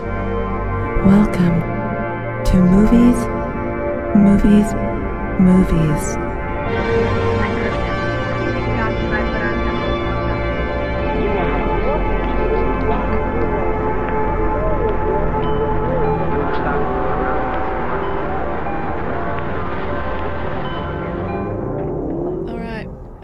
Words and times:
Welcome 0.00 1.60
to 2.44 2.56
Movies, 2.56 3.16
Movies, 4.14 4.72
Movies. 5.40 6.27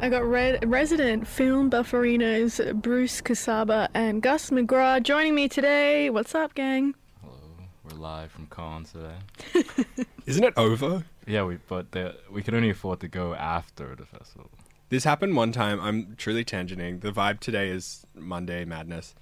I 0.04 0.10
got 0.10 0.28
re- 0.28 0.58
resident 0.66 1.26
film 1.26 1.70
bufferinos 1.70 2.60
Bruce 2.82 3.22
Casaba 3.22 3.88
and 3.94 4.20
Gus 4.20 4.50
McGraw 4.50 5.02
joining 5.02 5.34
me 5.34 5.48
today. 5.48 6.10
What's 6.10 6.34
up, 6.34 6.54
gang? 6.54 6.94
Hello, 7.22 7.38
we're 7.82 7.96
live 7.96 8.30
from 8.30 8.46
Cannes 8.48 8.92
today. 8.92 9.64
Isn't 10.26 10.44
it 10.44 10.52
over? 10.58 11.06
Yeah, 11.26 11.44
we 11.44 11.56
but 11.68 11.92
the, 11.92 12.16
we 12.30 12.42
could 12.42 12.52
only 12.52 12.68
afford 12.68 13.00
to 13.00 13.08
go 13.08 13.32
after 13.34 13.96
the 13.96 14.04
festival. 14.04 14.50
This 14.90 15.04
happened 15.04 15.36
one 15.36 15.52
time. 15.52 15.80
I'm 15.80 16.16
truly 16.18 16.44
tangenting. 16.44 17.00
The 17.00 17.10
vibe 17.10 17.40
today 17.40 17.70
is 17.70 18.06
Monday 18.14 18.66
madness. 18.66 19.14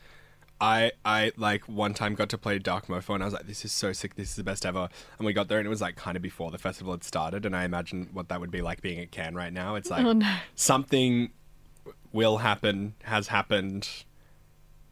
I 0.62 0.92
I 1.04 1.32
like 1.36 1.64
one 1.68 1.92
time 1.92 2.14
got 2.14 2.28
to 2.30 2.38
play 2.38 2.58
Dark 2.60 2.86
Mofo 2.86 3.14
and 3.14 3.22
I 3.22 3.26
was 3.26 3.34
like, 3.34 3.46
this 3.48 3.64
is 3.64 3.72
so 3.72 3.92
sick. 3.92 4.14
This 4.14 4.30
is 4.30 4.36
the 4.36 4.44
best 4.44 4.64
ever. 4.64 4.88
And 5.18 5.26
we 5.26 5.32
got 5.32 5.48
there 5.48 5.58
and 5.58 5.66
it 5.66 5.70
was 5.70 5.80
like 5.80 5.96
kind 5.96 6.16
of 6.16 6.22
before 6.22 6.50
the 6.52 6.58
festival 6.58 6.92
had 6.92 7.02
started. 7.02 7.44
And 7.44 7.56
I 7.56 7.64
imagine 7.64 8.08
what 8.12 8.28
that 8.28 8.40
would 8.40 8.52
be 8.52 8.62
like 8.62 8.80
being 8.80 9.00
at 9.00 9.10
Cannes 9.10 9.34
right 9.34 9.52
now. 9.52 9.74
It's 9.74 9.90
like 9.90 10.04
Oh 10.06 10.12
no. 10.12 10.36
something 10.54 11.30
will 12.12 12.38
happen, 12.38 12.94
has 13.02 13.26
happened, 13.28 13.88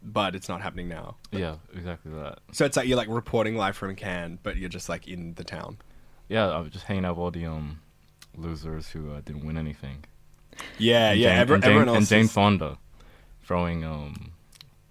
but 0.03 0.35
it's 0.35 0.49
not 0.49 0.61
happening 0.61 0.89
now. 0.89 1.15
Yeah, 1.31 1.55
exactly 1.73 2.11
that. 2.13 2.39
So 2.51 2.65
it's 2.65 2.75
like 2.75 2.87
you're 2.89 2.97
like 2.97 3.07
reporting 3.07 3.55
live 3.55 3.77
from 3.77 3.95
Cannes, 3.95 4.39
but 4.43 4.57
you're 4.57 4.67
just 4.69 4.89
like 4.89 5.07
in 5.07 5.35
the 5.35 5.43
town. 5.45 5.77
Yeah, 6.27 6.49
I 6.49 6.59
was 6.59 6.71
just 6.71 6.85
hanging 6.85 7.05
out 7.05 7.15
with 7.15 7.23
all 7.23 7.31
the 7.31 7.45
um 7.45 7.79
losers 8.35 8.89
who 8.89 9.11
uh, 9.13 9.21
didn't 9.21 9.45
win 9.45 9.57
anything. 9.57 10.03
Yeah, 10.77 11.11
And 11.11 11.19
yeah. 11.19 11.29
Jane, 11.29 11.37
every- 11.39 11.55
and 11.55 11.63
Jane, 11.63 11.71
everyone 11.71 11.87
else 11.89 11.97
and 11.97 12.07
Jane 12.07 12.25
is- 12.25 12.31
Fonda 12.33 12.77
throwing 13.43 13.85
um 13.85 14.30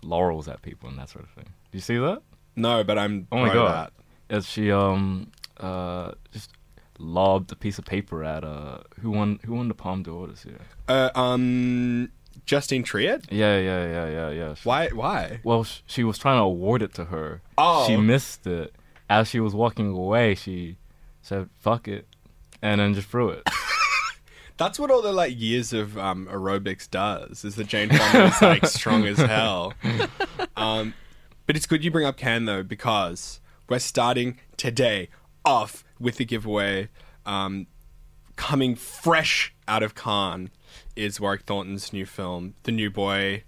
laurels 0.02 0.48
at 0.48 0.62
people 0.62 0.88
and 0.88 0.98
that 0.98 1.08
sort 1.08 1.24
of 1.24 1.30
thing. 1.30 1.44
Do 1.44 1.78
you 1.78 1.80
see 1.82 1.98
that? 1.98 2.22
No, 2.56 2.82
but 2.84 2.98
I'm 2.98 3.26
Oh 3.32 3.38
my 3.38 3.52
God. 3.52 3.90
As 4.28 4.46
she 4.46 4.70
um 4.72 5.30
uh 5.58 6.12
just 6.32 6.50
lobbed 6.98 7.50
a 7.52 7.56
piece 7.56 7.78
of 7.78 7.84
paper 7.84 8.22
at 8.24 8.44
uh 8.44 8.78
who 9.00 9.10
won 9.10 9.40
who 9.44 9.54
won 9.54 9.68
the 9.68 9.74
Palme 9.74 10.02
d'Or 10.02 10.26
this 10.26 10.44
year? 10.44 10.58
Uh, 10.88 11.10
um, 11.14 12.10
Justine 12.46 12.82
Triet. 12.82 13.24
Yeah, 13.30 13.58
yeah, 13.58 13.84
yeah, 13.86 14.08
yeah, 14.08 14.30
yeah. 14.30 14.54
She- 14.54 14.68
Why? 14.68 14.88
Why? 14.88 15.40
Well, 15.44 15.64
sh- 15.64 15.80
she 15.86 16.04
was 16.04 16.18
trying 16.18 16.38
to 16.38 16.42
award 16.42 16.82
it 16.82 16.92
to 16.94 17.06
her. 17.06 17.42
Oh. 17.56 17.86
She 17.86 17.96
missed 17.96 18.46
it. 18.46 18.74
As 19.08 19.28
she 19.28 19.40
was 19.40 19.54
walking 19.54 19.88
away, 19.88 20.34
she 20.34 20.76
said, 21.22 21.48
fuck 21.58 21.88
it. 21.88 22.06
And 22.62 22.80
then 22.80 22.94
just 22.94 23.08
threw 23.08 23.30
it. 23.30 23.42
That's 24.60 24.78
what 24.78 24.90
all 24.90 25.00
the 25.00 25.10
like 25.10 25.40
years 25.40 25.72
of 25.72 25.96
um, 25.96 26.26
aerobics 26.30 26.88
does. 26.88 27.46
Is 27.46 27.54
that 27.54 27.66
Jane 27.66 27.88
Fonda 27.88 28.26
is 28.26 28.42
like 28.42 28.66
strong 28.66 29.06
as 29.06 29.16
hell. 29.16 29.72
Um, 30.56 30.92
but 31.46 31.56
it's 31.56 31.64
good 31.64 31.82
you 31.82 31.90
bring 31.90 32.04
up 32.04 32.18
Cannes 32.18 32.44
though 32.44 32.62
because 32.62 33.40
we're 33.66 33.78
starting 33.78 34.38
today 34.58 35.08
off 35.42 35.84
with 35.98 36.16
the 36.16 36.26
giveaway. 36.26 36.90
Um, 37.24 37.66
coming 38.36 38.74
fresh 38.74 39.54
out 39.66 39.82
of 39.82 39.94
Cannes 39.94 40.50
is 40.94 41.18
Warwick 41.18 41.44
Thornton's 41.44 41.94
new 41.94 42.04
film, 42.04 42.52
The 42.64 42.72
New 42.72 42.90
Boy. 42.90 43.44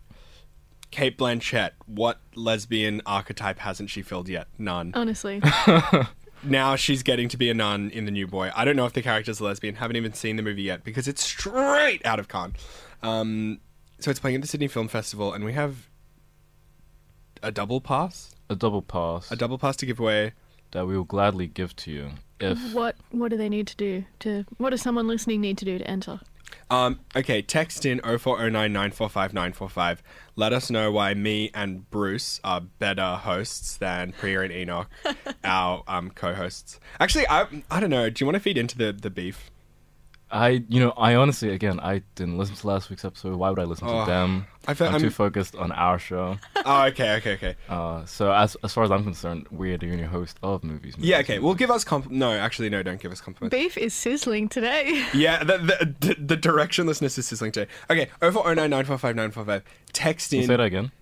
Cate 0.90 1.18
Blanchett. 1.18 1.72
What 1.84 2.20
lesbian 2.34 3.02
archetype 3.04 3.58
hasn't 3.58 3.90
she 3.90 4.00
filled 4.00 4.30
yet? 4.30 4.48
None. 4.58 4.92
Honestly. 4.94 5.42
now 6.42 6.76
she's 6.76 7.02
getting 7.02 7.28
to 7.28 7.36
be 7.36 7.50
a 7.50 7.54
nun 7.54 7.90
in 7.90 8.04
the 8.04 8.10
new 8.10 8.26
boy. 8.26 8.50
I 8.54 8.64
don't 8.64 8.76
know 8.76 8.86
if 8.86 8.92
the 8.92 9.02
character's 9.02 9.40
a 9.40 9.44
lesbian. 9.44 9.76
Haven't 9.76 9.96
even 9.96 10.12
seen 10.12 10.36
the 10.36 10.42
movie 10.42 10.62
yet 10.62 10.84
because 10.84 11.06
it's 11.08 11.22
straight 11.22 12.04
out 12.04 12.18
of 12.18 12.28
Cannes. 12.28 12.54
Um, 13.02 13.60
so 14.00 14.10
it's 14.10 14.20
playing 14.20 14.36
at 14.36 14.42
the 14.42 14.48
Sydney 14.48 14.68
Film 14.68 14.88
Festival, 14.88 15.32
and 15.32 15.44
we 15.44 15.52
have 15.52 15.88
a 17.42 17.50
double 17.52 17.80
pass, 17.80 18.34
A 18.48 18.54
double 18.56 18.82
pass 18.82 19.30
a 19.30 19.36
double 19.36 19.58
pass 19.58 19.76
to 19.76 19.86
give 19.86 19.98
away. 20.00 20.32
that 20.72 20.86
we 20.86 20.96
will 20.96 21.04
gladly 21.04 21.46
give 21.46 21.74
to 21.76 21.90
you 21.90 22.10
if 22.40 22.58
what 22.74 22.96
what 23.10 23.30
do 23.30 23.36
they 23.36 23.48
need 23.48 23.66
to 23.68 23.76
do 23.76 24.04
to 24.20 24.44
what 24.58 24.70
does 24.70 24.82
someone 24.82 25.06
listening 25.06 25.40
need 25.40 25.56
to 25.58 25.64
do 25.64 25.78
to 25.78 25.86
enter? 25.88 26.20
Um, 26.72 27.00
okay, 27.14 27.42
text 27.42 27.84
in 27.84 28.00
0409945945. 28.00 29.98
Let 30.36 30.54
us 30.54 30.70
know 30.70 30.90
why 30.90 31.12
me 31.12 31.50
and 31.52 31.88
Bruce 31.90 32.40
are 32.42 32.62
better 32.62 33.16
hosts 33.16 33.76
than 33.76 34.12
Priya 34.12 34.40
and 34.40 34.52
Enoch, 34.52 34.88
our 35.44 35.84
um, 35.86 36.10
co-hosts. 36.10 36.80
Actually, 36.98 37.28
I 37.28 37.46
I 37.70 37.78
don't 37.78 37.90
know. 37.90 38.08
Do 38.08 38.22
you 38.22 38.26
want 38.26 38.36
to 38.36 38.40
feed 38.40 38.56
into 38.56 38.78
the 38.78 38.90
the 38.90 39.10
beef? 39.10 39.50
I, 40.32 40.64
you 40.68 40.80
know, 40.80 40.92
I 40.96 41.14
honestly, 41.14 41.50
again, 41.50 41.78
I 41.78 42.02
didn't 42.14 42.38
listen 42.38 42.56
to 42.56 42.66
last 42.66 42.88
week's 42.88 43.04
episode. 43.04 43.36
Why 43.36 43.50
would 43.50 43.58
I 43.58 43.64
listen 43.64 43.86
Oh, 43.88 44.00
to 44.04 44.10
them? 44.10 44.46
I 44.66 44.72
feel- 44.74 44.86
I'm, 44.86 44.94
I'm- 44.94 45.02
too 45.02 45.10
focused 45.10 45.54
on 45.56 45.70
our 45.72 45.98
show. 45.98 46.38
Oh, 46.64 46.84
okay, 46.84 47.16
okay, 47.16 47.32
okay. 47.34 47.56
Uh, 47.68 48.04
so 48.04 48.32
as 48.32 48.56
as 48.62 48.72
far 48.72 48.84
as 48.84 48.92
I'm 48.92 49.02
concerned, 49.02 49.48
we're 49.50 49.76
the 49.76 49.90
only 49.90 50.04
host 50.04 50.38
of 50.44 50.62
movies. 50.62 50.94
Yeah, 50.96 51.18
okay. 51.18 51.34
Movies. 51.34 51.44
Well, 51.44 51.54
give 51.56 51.70
us 51.72 51.82
comp. 51.82 52.08
No, 52.08 52.30
actually, 52.32 52.70
no. 52.70 52.84
Don't 52.84 53.00
give 53.00 53.10
us 53.10 53.20
compliments. 53.20 53.52
Beef 53.52 53.76
is 53.76 53.92
sizzling 53.92 54.48
today. 54.48 55.04
yeah, 55.14 55.42
the, 55.42 55.58
the 55.58 55.94
the 56.00 56.14
the 56.14 56.36
directionlessness 56.36 57.18
is 57.18 57.26
sizzling 57.26 57.50
today. 57.50 57.68
Okay, 57.90 58.08
0409945945. 58.20 59.62
Text 59.92 60.30
Can 60.30 60.36
you 60.36 60.42
in 60.44 60.46
say 60.48 60.56
that 60.56 60.60
again? 60.62 60.92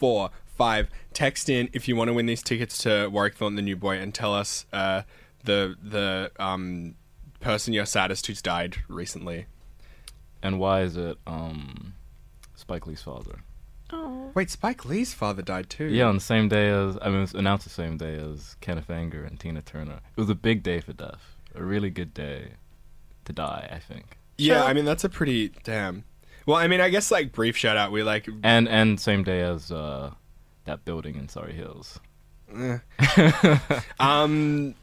0409945945. 0.00 0.86
Text 1.12 1.48
in 1.48 1.68
if 1.72 1.88
you 1.88 1.96
want 1.96 2.08
to 2.08 2.14
win 2.14 2.26
these 2.26 2.42
tickets 2.42 2.78
to 2.78 3.08
Warwick 3.08 3.34
Thornton, 3.36 3.56
the 3.56 3.62
new 3.62 3.76
boy, 3.76 3.96
and 3.96 4.14
tell 4.14 4.32
us 4.34 4.66
uh, 4.72 5.02
the 5.44 5.76
the 5.82 6.30
um 6.38 6.94
person 7.40 7.74
you're 7.74 7.86
saddest 7.86 8.26
who's 8.26 8.40
died 8.42 8.76
recently. 8.88 9.46
And 10.42 10.58
why 10.58 10.80
is 10.82 10.96
it 10.96 11.18
um, 11.26 11.94
Spike 12.54 12.86
Lee's 12.86 13.02
father? 13.02 13.40
Oh. 13.90 14.30
Wait, 14.34 14.50
Spike 14.50 14.84
Lee's 14.84 15.12
father 15.12 15.42
died 15.42 15.68
too. 15.68 15.84
Yeah, 15.84 16.06
on 16.06 16.14
the 16.16 16.20
same 16.20 16.48
day 16.48 16.68
as 16.68 16.98
I 17.02 17.08
mean, 17.08 17.18
it 17.18 17.20
was 17.20 17.34
announced 17.34 17.64
the 17.64 17.70
same 17.70 17.96
day 17.96 18.14
as 18.16 18.56
Kenneth 18.60 18.90
Anger 18.90 19.24
and 19.24 19.38
Tina 19.38 19.62
Turner. 19.62 20.00
It 20.16 20.20
was 20.20 20.30
a 20.30 20.34
big 20.34 20.62
day 20.62 20.80
for 20.80 20.92
death. 20.92 21.36
A 21.54 21.62
really 21.62 21.90
good 21.90 22.14
day 22.14 22.52
to 23.26 23.32
die, 23.32 23.68
I 23.70 23.78
think. 23.78 24.16
yeah. 24.38 24.60
Sure. 24.60 24.68
I 24.68 24.72
mean, 24.72 24.84
that's 24.86 25.04
a 25.04 25.08
pretty 25.08 25.50
damn. 25.62 26.04
Well, 26.46 26.56
I 26.56 26.66
mean, 26.66 26.80
I 26.80 26.88
guess 26.88 27.10
like 27.10 27.32
brief 27.32 27.56
shout 27.56 27.76
out. 27.76 27.92
We 27.92 28.02
like 28.02 28.28
And 28.42 28.68
and 28.68 28.98
same 28.98 29.22
day 29.22 29.42
as 29.42 29.70
uh, 29.70 30.12
that 30.64 30.84
building 30.84 31.14
in 31.16 31.28
Surry 31.28 31.52
Hills. 31.52 32.00
Eh. 32.52 32.78
um, 34.00 34.74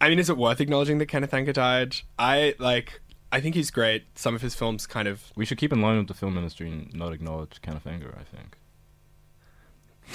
I 0.00 0.08
mean, 0.08 0.18
is 0.18 0.30
it 0.30 0.36
worth 0.36 0.60
acknowledging 0.60 0.98
that 0.98 1.06
Kenneth 1.06 1.34
Anger 1.34 1.52
died? 1.52 1.96
I 2.18 2.54
like. 2.58 3.00
I 3.32 3.40
think 3.40 3.54
he's 3.54 3.70
great. 3.70 4.04
Some 4.14 4.34
of 4.34 4.42
his 4.42 4.54
films 4.54 4.86
kind 4.86 5.06
of. 5.06 5.24
We 5.36 5.44
should 5.44 5.58
keep 5.58 5.72
in 5.72 5.82
line 5.82 5.98
with 5.98 6.08
the 6.08 6.14
film 6.14 6.36
industry 6.36 6.68
and 6.68 6.92
not 6.94 7.12
acknowledge 7.12 7.60
Kenneth 7.62 7.86
Anger. 7.86 8.16
I 8.18 8.24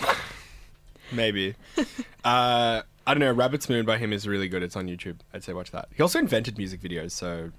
think. 0.01 0.17
Maybe. 1.11 1.55
uh, 2.25 2.81
I 3.07 3.13
don't 3.13 3.19
know. 3.19 3.31
Rabbit's 3.31 3.69
Moon 3.69 3.85
by 3.85 3.97
him 3.97 4.11
is 4.11 4.27
really 4.27 4.47
good. 4.47 4.63
It's 4.63 4.75
on 4.75 4.87
YouTube. 4.87 5.19
I'd 5.33 5.43
say 5.43 5.53
watch 5.53 5.71
that. 5.71 5.89
He 5.95 6.01
also 6.01 6.19
invented 6.19 6.57
music 6.57 6.81
videos. 6.81 7.11
So. 7.11 7.51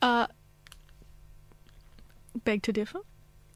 Uh 0.00 0.26
beg 2.44 2.62
to 2.62 2.72
differ. 2.72 3.00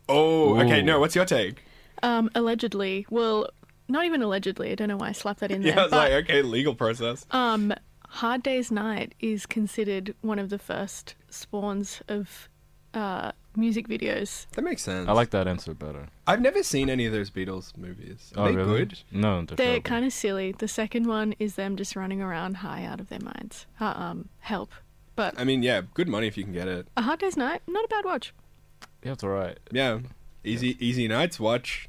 Oh, 0.09 0.61
okay. 0.61 0.83
No, 0.83 0.99
what's 0.99 1.15
your 1.15 1.25
take? 1.25 1.63
Um 2.03 2.29
allegedly. 2.35 3.07
Well, 3.09 3.49
not 3.89 4.05
even 4.05 4.23
allegedly. 4.23 4.73
I 4.73 4.75
don't 4.75 4.89
know 4.89 4.97
why 4.97 5.09
I 5.09 5.13
slapped 5.13 5.41
that 5.41 5.51
in 5.51 5.63
there. 5.63 5.75
Yeah, 5.75 5.81
I 5.81 5.83
was 5.85 5.91
but, 5.91 6.11
like, 6.11 6.25
okay, 6.25 6.43
legal 6.43 6.75
process. 6.75 7.27
Um, 7.31 7.73
Hard 8.09 8.43
Day's 8.43 8.71
Night 8.71 9.15
is 9.21 9.47
considered 9.47 10.15
one 10.21 10.39
of 10.39 10.49
the 10.49 10.59
first 10.59 11.15
spawns 11.29 12.01
of 12.09 12.49
uh, 12.95 13.33
music 13.57 13.89
videos. 13.89 14.47
That 14.53 14.63
makes 14.63 14.83
sense. 14.83 15.09
I 15.09 15.13
like 15.13 15.31
that 15.31 15.49
answer 15.49 15.75
better. 15.75 16.09
I've 16.27 16.41
never 16.41 16.63
seen 16.63 16.89
any 16.89 17.07
of 17.07 17.13
those 17.13 17.31
Beatles 17.31 17.77
movies. 17.77 18.33
Are 18.37 18.45
oh, 18.45 18.51
they 18.51 18.57
really? 18.57 18.79
good? 18.79 18.99
No, 19.11 19.43
they're, 19.43 19.57
They're 19.57 19.81
kind 19.81 20.05
of 20.05 20.13
silly. 20.13 20.53
The 20.53 20.69
second 20.69 21.07
one 21.07 21.35
is 21.39 21.57
them 21.57 21.77
just 21.77 21.97
running 21.97 22.23
around 22.23 22.59
high 22.59 22.85
out 22.85 23.01
of 23.01 23.09
their 23.09 23.21
minds. 23.21 23.67
Uh, 23.81 23.95
um, 23.97 24.29
help. 24.41 24.71
But 25.17 25.35
I 25.39 25.45
mean, 25.45 25.63
yeah, 25.63 25.83
good 25.95 26.09
money 26.09 26.27
if 26.27 26.37
you 26.37 26.45
can 26.45 26.53
get 26.53 26.69
it. 26.69 26.89
A 26.97 27.03
Hard 27.03 27.21
Day's 27.21 27.37
Night, 27.37 27.63
not 27.67 27.85
a 27.85 27.89
bad 27.89 28.05
watch. 28.05 28.35
Yeah, 29.03 29.13
it's 29.13 29.25
alright. 29.25 29.59
Yeah, 29.71 30.01
easy 30.43 30.77
easy 30.85 31.07
nights 31.09 31.39
watch. 31.39 31.89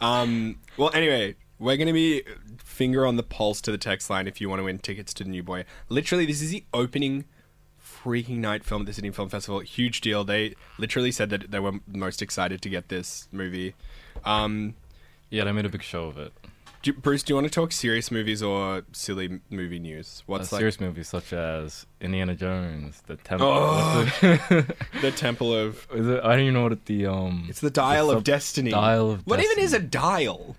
Um, 0.00 0.58
well, 0.76 0.90
anyway, 0.94 1.36
we're 1.58 1.76
gonna 1.76 1.92
be 1.92 2.22
finger 2.58 3.06
on 3.06 3.16
the 3.16 3.22
pulse 3.22 3.60
to 3.62 3.70
the 3.72 3.78
text 3.78 4.10
line 4.10 4.26
if 4.26 4.40
you 4.40 4.48
want 4.48 4.60
to 4.60 4.64
win 4.64 4.78
tickets 4.78 5.14
to 5.14 5.24
the 5.24 5.30
New 5.30 5.42
Boy. 5.42 5.64
Literally, 5.88 6.26
this 6.26 6.42
is 6.42 6.50
the 6.50 6.64
opening 6.74 7.24
freaking 7.82 8.38
night 8.38 8.64
film 8.64 8.82
at 8.82 8.86
the 8.86 8.92
Sydney 8.92 9.10
Film 9.10 9.28
Festival. 9.28 9.60
Huge 9.60 10.00
deal. 10.00 10.24
They 10.24 10.54
literally 10.78 11.10
said 11.12 11.30
that 11.30 11.50
they 11.50 11.60
were 11.60 11.80
most 11.86 12.20
excited 12.22 12.60
to 12.62 12.68
get 12.68 12.88
this 12.88 13.28
movie. 13.32 13.74
Um, 14.24 14.74
Yeah, 15.30 15.44
they 15.44 15.52
made 15.52 15.64
a 15.66 15.70
big 15.70 15.82
show 15.82 16.04
of 16.04 16.18
it. 16.18 16.32
Do, 16.86 16.92
Bruce, 16.92 17.24
do 17.24 17.32
you 17.32 17.34
want 17.34 17.48
to 17.48 17.52
talk 17.52 17.72
serious 17.72 18.12
movies 18.12 18.44
or 18.44 18.84
silly 18.92 19.40
movie 19.50 19.80
news? 19.80 20.20
Uh, 20.20 20.22
What's 20.26 20.52
like 20.52 20.60
serious 20.60 20.78
movies 20.80 21.08
such 21.08 21.32
as 21.32 21.84
Indiana 22.00 22.36
Jones, 22.36 23.02
The 23.08 23.16
Temple. 23.16 23.48
Oh. 23.48 24.04
what's 24.20 24.22
it- 24.52 24.76
the 25.02 25.10
Temple 25.10 25.52
of? 25.52 25.88
Is 25.92 26.06
it- 26.06 26.22
I 26.22 26.30
don't 26.36 26.40
even 26.42 26.54
know 26.54 26.62
what 26.62 26.84
the 26.84 27.06
um. 27.06 27.46
It's 27.48 27.58
the 27.60 27.70
Dial 27.70 28.08
of 28.08 28.18
sub- 28.18 28.24
Destiny. 28.24 28.70
Dial 28.70 29.10
of 29.10 29.26
What 29.26 29.40
even 29.42 29.58
is 29.58 29.72
a 29.72 29.80
dial? 29.80 30.54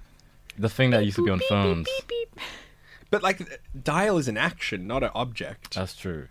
the 0.59 0.67
thing 0.67 0.89
that 0.89 1.05
used 1.05 1.15
to 1.15 1.23
be 1.23 1.31
on 1.31 1.37
Beep, 1.37 1.47
beep, 1.47 1.49
phones? 1.49 1.85
beep, 1.85 2.07
beep, 2.09 2.35
beep. 2.35 2.43
But 3.09 3.23
like, 3.23 3.61
dial 3.81 4.17
is 4.17 4.27
an 4.27 4.35
action, 4.35 4.85
not 4.85 5.03
an 5.03 5.11
object. 5.15 5.75
That's 5.75 5.95
true. 5.95 6.27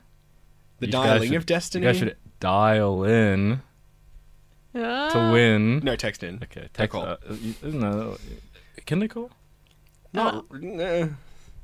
the 0.78 0.86
You 0.88 0.92
dialing 0.92 1.28
should- 1.28 1.36
of 1.38 1.46
destiny. 1.46 1.86
You 1.86 1.92
guys 1.92 1.98
should 2.00 2.16
dial 2.38 3.02
in 3.04 3.62
Ah. 4.74 5.08
to 5.08 5.32
win. 5.32 5.78
No, 5.78 5.96
text 5.96 6.22
in. 6.22 6.40
Okay, 6.42 6.68
text. 6.74 6.92
call. 6.92 7.02
Uh, 7.06 7.16
you- 7.40 7.54
no, 7.62 8.18
can 8.84 8.98
they 8.98 9.08
call? 9.08 9.30
No, 10.12 10.44
nah. 10.50 11.08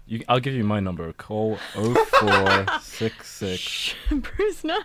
You, 0.06 0.25
I'll 0.29 0.41
give 0.41 0.55
you 0.55 0.65
my 0.65 0.81
number. 0.81 1.12
Call 1.12 1.56
0466. 1.75 3.94
Bruce, 4.11 4.65
no. 4.65 4.79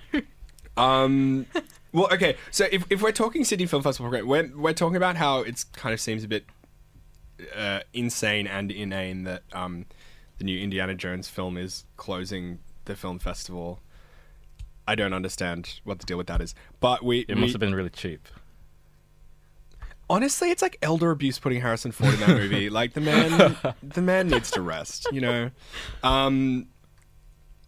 Um. 0.78 1.46
Well, 1.92 2.08
okay. 2.14 2.36
So 2.52 2.68
if, 2.72 2.86
if 2.90 3.02
we're 3.02 3.12
talking 3.12 3.44
Sydney 3.44 3.66
Film 3.66 3.82
Festival, 3.82 4.10
program, 4.10 4.28
we're 4.28 4.52
we're 4.56 4.74
talking 4.74 4.96
about 4.96 5.16
how 5.16 5.40
it 5.40 5.66
kind 5.74 5.94
of 5.94 6.00
seems 6.00 6.24
a 6.24 6.28
bit 6.28 6.46
uh, 7.56 7.80
insane 7.94 8.48
and 8.48 8.72
inane 8.72 9.24
that 9.24 9.44
um 9.54 9.86
the 10.38 10.44
new 10.44 10.60
Indiana 10.60 10.96
Jones 10.96 11.30
film 11.30 11.58
is 11.58 11.86
closing 11.96 12.60
the 12.86 12.96
film 12.96 13.20
festival. 13.20 13.80
I 14.88 14.96
don't 14.96 15.14
understand 15.14 15.82
what 15.84 16.00
the 16.00 16.06
deal 16.06 16.18
with 16.18 16.28
that 16.28 16.42
is, 16.42 16.56
but 16.80 17.04
we, 17.04 17.20
It 17.22 17.36
we 17.36 17.42
must 17.42 17.54
have 17.54 17.60
been 17.60 17.76
really 17.76 17.90
cheap. 17.90 18.28
Honestly, 20.10 20.52
it's 20.52 20.62
like 20.62 20.78
elder 20.82 21.12
abuse 21.12 21.40
putting 21.40 21.62
Harrison 21.62 21.92
Ford 21.92 22.14
in 22.14 22.20
that 22.22 22.30
movie. 22.30 22.70
like 22.72 22.94
the 22.94 23.02
man, 23.02 23.58
the 23.84 24.02
man 24.02 24.28
needs 24.28 24.52
to 24.52 24.62
rest. 24.62 25.08
You 25.12 25.22
know. 25.22 25.52
Um, 26.04 26.68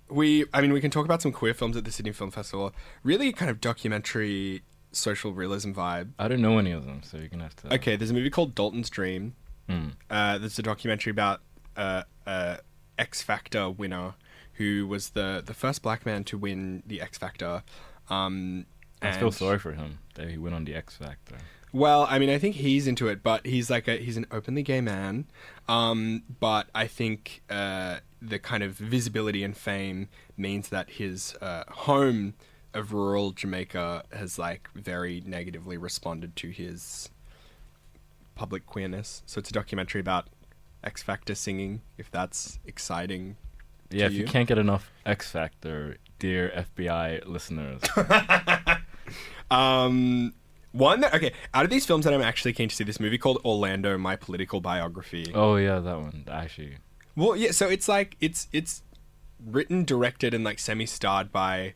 we, 0.09 0.45
I 0.53 0.61
mean, 0.61 0.73
we 0.73 0.81
can 0.81 0.91
talk 0.91 1.05
about 1.05 1.21
some 1.21 1.31
queer 1.31 1.53
films 1.53 1.77
at 1.77 1.85
the 1.85 1.91
Sydney 1.91 2.11
Film 2.11 2.31
Festival. 2.31 2.73
Really, 3.03 3.31
kind 3.31 3.51
of 3.51 3.61
documentary 3.61 4.63
social 4.91 5.33
realism 5.33 5.71
vibe. 5.71 6.11
I 6.17 6.27
don't 6.27 6.41
know 6.41 6.57
any 6.57 6.71
of 6.71 6.85
them, 6.85 7.03
so 7.03 7.17
you're 7.17 7.27
gonna 7.27 7.43
have 7.43 7.55
to. 7.57 7.73
Okay, 7.75 7.95
there's 7.95 8.11
a 8.11 8.13
movie 8.13 8.29
called 8.29 8.55
Dalton's 8.55 8.89
Dream. 8.89 9.35
Hmm. 9.67 9.89
Uh, 10.09 10.37
there's 10.39 10.57
a 10.57 10.63
documentary 10.63 11.11
about 11.11 11.41
uh, 11.77 12.03
uh, 12.25 12.57
X 12.97 13.21
Factor 13.21 13.69
winner 13.69 14.15
who 14.53 14.85
was 14.85 15.11
the 15.11 15.41
the 15.45 15.53
first 15.53 15.81
black 15.81 16.05
man 16.05 16.23
to 16.25 16.37
win 16.37 16.83
the 16.85 17.01
X 17.01 17.17
Factor. 17.17 17.63
Um, 18.09 18.65
I 19.01 19.13
feel 19.13 19.31
sorry 19.31 19.59
for 19.59 19.71
him 19.71 19.99
that 20.15 20.27
he 20.27 20.37
went 20.37 20.53
on 20.53 20.65
the 20.65 20.75
X 20.75 20.97
Factor. 20.97 21.37
Well, 21.71 22.07
I 22.09 22.17
mean, 22.19 22.29
I 22.29 22.37
think 22.39 22.55
he's 22.55 22.87
into 22.87 23.07
it, 23.07 23.21
but 23.21 23.45
he's 23.45 23.69
like 23.69 23.87
a 23.87 23.97
he's 23.97 24.17
an 24.17 24.25
openly 24.31 24.63
gay 24.63 24.81
man. 24.81 25.25
Um, 25.67 26.23
but 26.39 26.67
I 26.73 26.87
think 26.87 27.41
uh, 27.49 27.97
the 28.21 28.39
kind 28.39 28.63
of 28.63 28.73
visibility 28.73 29.43
and 29.43 29.55
fame 29.55 30.09
means 30.35 30.69
that 30.69 30.89
his 30.91 31.35
uh, 31.41 31.63
home 31.69 32.33
of 32.73 32.93
rural 32.93 33.31
Jamaica 33.31 34.03
has 34.13 34.39
like 34.39 34.69
very 34.75 35.21
negatively 35.25 35.77
responded 35.77 36.35
to 36.37 36.49
his 36.49 37.09
public 38.35 38.65
queerness. 38.65 39.21
So 39.25 39.39
it's 39.39 39.49
a 39.49 39.53
documentary 39.53 40.01
about 40.01 40.27
X 40.83 41.03
Factor 41.03 41.35
singing. 41.35 41.81
If 41.97 42.09
that's 42.09 42.57
exciting, 42.65 43.37
Yeah, 43.91 44.05
if 44.07 44.13
you 44.13 44.19
you? 44.21 44.25
can't 44.25 44.47
get 44.47 44.57
enough 44.57 44.91
X 45.05 45.29
Factor, 45.31 45.97
dear 46.17 46.65
FBI 46.75 47.27
listeners, 47.27 47.81
Um, 49.51 50.33
one 50.71 51.01
that 51.01 51.13
okay, 51.15 51.33
out 51.53 51.63
of 51.63 51.71
these 51.71 51.85
films 51.85 52.05
that 52.05 52.13
I'm 52.13 52.21
actually 52.21 52.53
keen 52.53 52.69
to 52.69 52.75
see, 52.75 52.83
this 52.83 52.99
movie 52.99 53.17
called 53.17 53.41
Orlando: 53.43 53.97
My 53.97 54.15
Political 54.15 54.61
Biography. 54.61 55.31
oh 55.33 55.55
yeah, 55.55 55.79
that 55.79 55.99
one 55.99 56.25
actually. 56.29 56.77
Well, 57.15 57.35
yeah. 57.35 57.51
So 57.51 57.67
it's 57.67 57.87
like 57.87 58.15
it's 58.19 58.47
it's 58.51 58.83
written, 59.43 59.83
directed, 59.83 60.33
and 60.33 60.43
like 60.43 60.59
semi-starred 60.59 61.31
by 61.31 61.73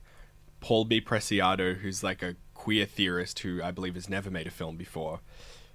Paul 0.59 0.85
B. 0.85 1.01
Preciado, 1.01 1.77
who's 1.77 2.03
like 2.03 2.21
a 2.21 2.35
queer 2.53 2.85
theorist 2.85 3.39
who 3.39 3.61
I 3.61 3.71
believe 3.71 3.95
has 3.95 4.09
never 4.09 4.31
made 4.31 4.47
a 4.47 4.51
film 4.51 4.77
before. 4.77 5.19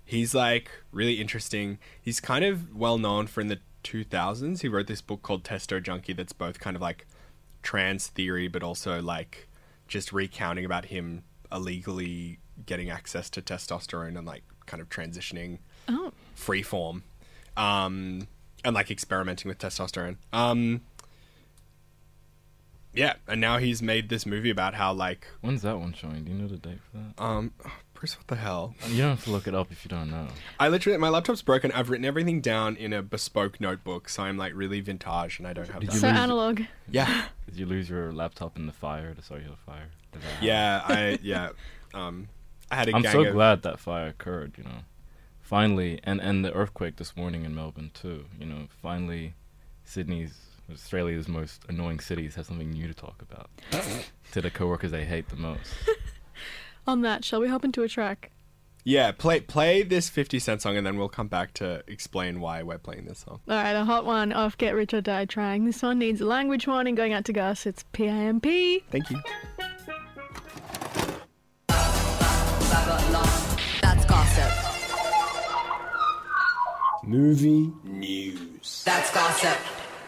He's 0.05 0.35
like 0.35 0.71
really 0.91 1.21
interesting. 1.21 1.79
He's 2.01 2.21
kind 2.21 2.45
of 2.45 2.75
well 2.75 2.97
known 2.97 3.27
for 3.27 3.43
in 3.43 3.49
the 3.49 3.59
2000s. 3.85 4.63
He 4.63 4.69
wrote 4.69 4.87
this 4.87 5.03
book 5.03 5.23
called 5.23 5.45
Testo 5.45 5.83
Junkie 5.83 6.15
that's 6.15 6.33
both 6.33 6.59
kind 6.59 6.77
of 6.77 6.81
like 6.81 7.07
trans 7.63 8.07
theory, 8.07 8.49
but 8.49 8.63
also 8.63 9.03
like 9.03 9.49
just 9.87 10.13
recounting 10.13 10.65
about 10.65 10.87
him 10.87 11.25
illegally 11.53 12.39
getting 12.67 12.91
access 12.91 13.29
to 13.31 13.43
testosterone 13.43 14.17
and 14.17 14.27
like 14.27 14.43
kind 14.67 14.81
of 14.81 14.89
transitioning 14.89 15.59
Oh, 15.89 16.13
free 16.35 16.63
form 16.63 17.03
um 17.57 18.29
and 18.65 18.75
like 18.75 18.91
experimenting 18.91 19.49
with 19.49 19.59
testosterone 19.59 20.17
um 20.33 20.83
yeah 22.95 23.15
and 23.27 23.41
now 23.41 23.59
he's 23.59 23.83
made 23.83 24.09
this 24.09 24.27
movie 24.27 24.51
about 24.51 24.75
how 24.75 24.93
like 24.93 25.27
When's 25.41 25.63
that 25.63 25.79
one 25.79 25.93
showing? 25.93 26.25
Do 26.25 26.33
you 26.33 26.39
know 26.39 26.49
the 26.49 26.57
date 26.57 26.79
for 26.91 26.99
that? 26.99 27.23
um 27.23 27.53
Bruce, 27.95 28.17
what 28.17 28.29
the 28.29 28.37
hell 28.37 28.75
You 28.89 28.99
don't 29.03 29.11
have 29.11 29.25
to 29.25 29.31
look 29.31 29.49
it 29.49 29.55
up 29.57 29.73
if 29.73 29.85
you 29.85 29.89
don't 29.89 30.11
know. 30.11 30.29
i 30.61 30.69
literally 30.69 30.99
my 30.99 31.09
laptop's 31.09 31.43
broken 31.43 31.73
i've 31.73 31.91
written 31.91 32.05
everything 32.05 32.41
down 32.41 32.77
in 32.77 32.93
a 32.93 33.03
bespoke 33.03 33.61
notebook 33.61 34.09
so 34.09 34.23
i'm 34.23 34.37
like 34.37 34.53
really 34.55 34.81
vintage 34.81 35.39
and 35.39 35.47
i 35.49 35.53
don't 35.53 35.69
have 35.69 35.81
Did 35.81 35.91
that 35.91 35.95
you 35.95 36.01
so 36.01 36.07
lose 36.09 36.17
it? 36.17 36.21
analog. 36.21 36.61
yeah 36.91 37.25
Did 37.47 37.57
you 37.57 37.67
lose 37.67 37.89
your 37.91 38.13
laptop 38.13 38.57
in 38.57 38.67
the 38.67 38.73
fire, 38.73 39.15
the 39.15 39.23
cellular 39.23 39.57
fire? 39.67 39.89
Did 40.13 40.23
that 40.23 40.29
happen? 40.29 40.47
yeah 40.47 40.83
i 40.87 41.19
yeah 41.23 41.49
um 41.95 42.29
i 42.71 42.77
had 42.77 42.89
a 42.89 42.97
I'm 42.97 43.03
gang 43.03 43.13
so 43.13 43.25
of 43.25 43.33
glad 43.33 43.63
that 43.63 43.79
fire 43.79 44.09
occurred. 44.09 44.55
You 44.57 44.65
know, 44.65 44.81
finally, 45.41 46.01
and 46.05 46.21
and 46.21 46.45
the 46.45 46.53
earthquake 46.53 46.97
this 46.97 47.17
morning 47.17 47.45
in 47.45 47.55
Melbourne 47.55 47.91
too. 47.95 48.27
You 48.39 48.47
know, 48.47 48.69
finally, 48.83 49.35
Sydney's 49.85 50.39
Australia's 50.71 51.29
most 51.29 51.63
annoying 51.69 52.01
cities 52.01 52.35
has 52.35 52.47
something 52.47 52.71
new 52.71 52.87
to 52.87 52.95
talk 52.95 53.23
about. 53.23 53.51
to 54.33 54.41
the 54.41 54.51
coworkers 54.51 54.91
they 54.91 55.05
hate 55.05 55.29
the 55.29 55.37
most. 55.37 55.73
On 56.87 57.03
that, 57.03 57.25
shall 57.25 57.41
we 57.41 57.49
hop 57.49 57.65
into 57.65 57.83
a 57.83 57.89
track? 57.89 58.31
yeah 58.89 59.13
play 59.13 59.39
play 59.41 59.83
this 59.83 60.09
50 60.09 60.39
cent 60.39 60.63
song 60.63 60.77
and 60.77 60.87
then 60.87 60.97
we'll 60.97 61.11
come 61.11 61.29
back 61.29 61.53
to 61.55 61.83
explain 61.87 62.41
why 62.41 62.63
we're 62.63 62.79
playing 62.79 63.05
this 63.05 63.19
song 63.19 63.41
All 63.47 63.55
right, 63.55 63.73
a 63.73 63.85
hot 63.85 64.07
one 64.07 64.33
off 64.33 64.57
Get 64.57 64.75
Rich 64.75 64.95
or 64.95 65.03
Die 65.03 65.25
Trying. 65.27 65.67
This 65.67 65.83
one 65.83 65.99
needs 65.99 66.21
a 66.23 66.27
language 66.27 66.67
warning 66.67 66.95
going 66.95 67.13
out 67.13 67.27
to 67.27 67.33
Gus. 67.33 67.67
It's 67.67 67.85
PIMP. 67.93 68.47
thank 68.91 69.11
you 69.11 69.21
movie 77.09 77.73
news 77.85 78.83
That's 78.85 79.11
gossip. 79.15 79.59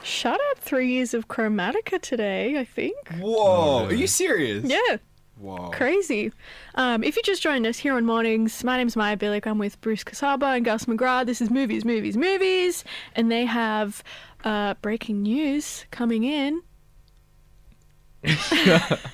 Shout 0.02 0.38
out 0.50 0.58
three 0.58 0.92
years 0.92 1.14
of 1.14 1.28
Chromatica 1.28 1.98
today, 2.00 2.58
I 2.58 2.64
think. 2.64 2.94
whoa 3.18 3.86
are 3.86 3.94
you 3.94 4.06
serious 4.06 4.64
Yeah, 4.66 4.98
whoa 5.38 5.70
crazy. 5.70 6.30
Um, 6.74 7.02
if 7.02 7.16
you 7.16 7.22
just 7.22 7.42
joined 7.42 7.66
us 7.66 7.78
here 7.78 7.94
on 7.94 8.04
Mornings, 8.04 8.62
my 8.64 8.76
name's 8.76 8.96
Maya 8.96 9.16
Billick. 9.16 9.46
I'm 9.46 9.56
with 9.58 9.80
Bruce 9.80 10.04
Casaba 10.04 10.56
and 10.56 10.64
Gus 10.64 10.84
McGrath. 10.84 11.24
This 11.24 11.40
is 11.40 11.48
Movies, 11.48 11.86
Movies, 11.86 12.18
Movies. 12.18 12.84
And 13.16 13.32
they 13.32 13.46
have 13.46 14.04
uh, 14.44 14.74
breaking 14.82 15.22
news 15.22 15.86
coming 15.90 16.24
in. 16.24 16.60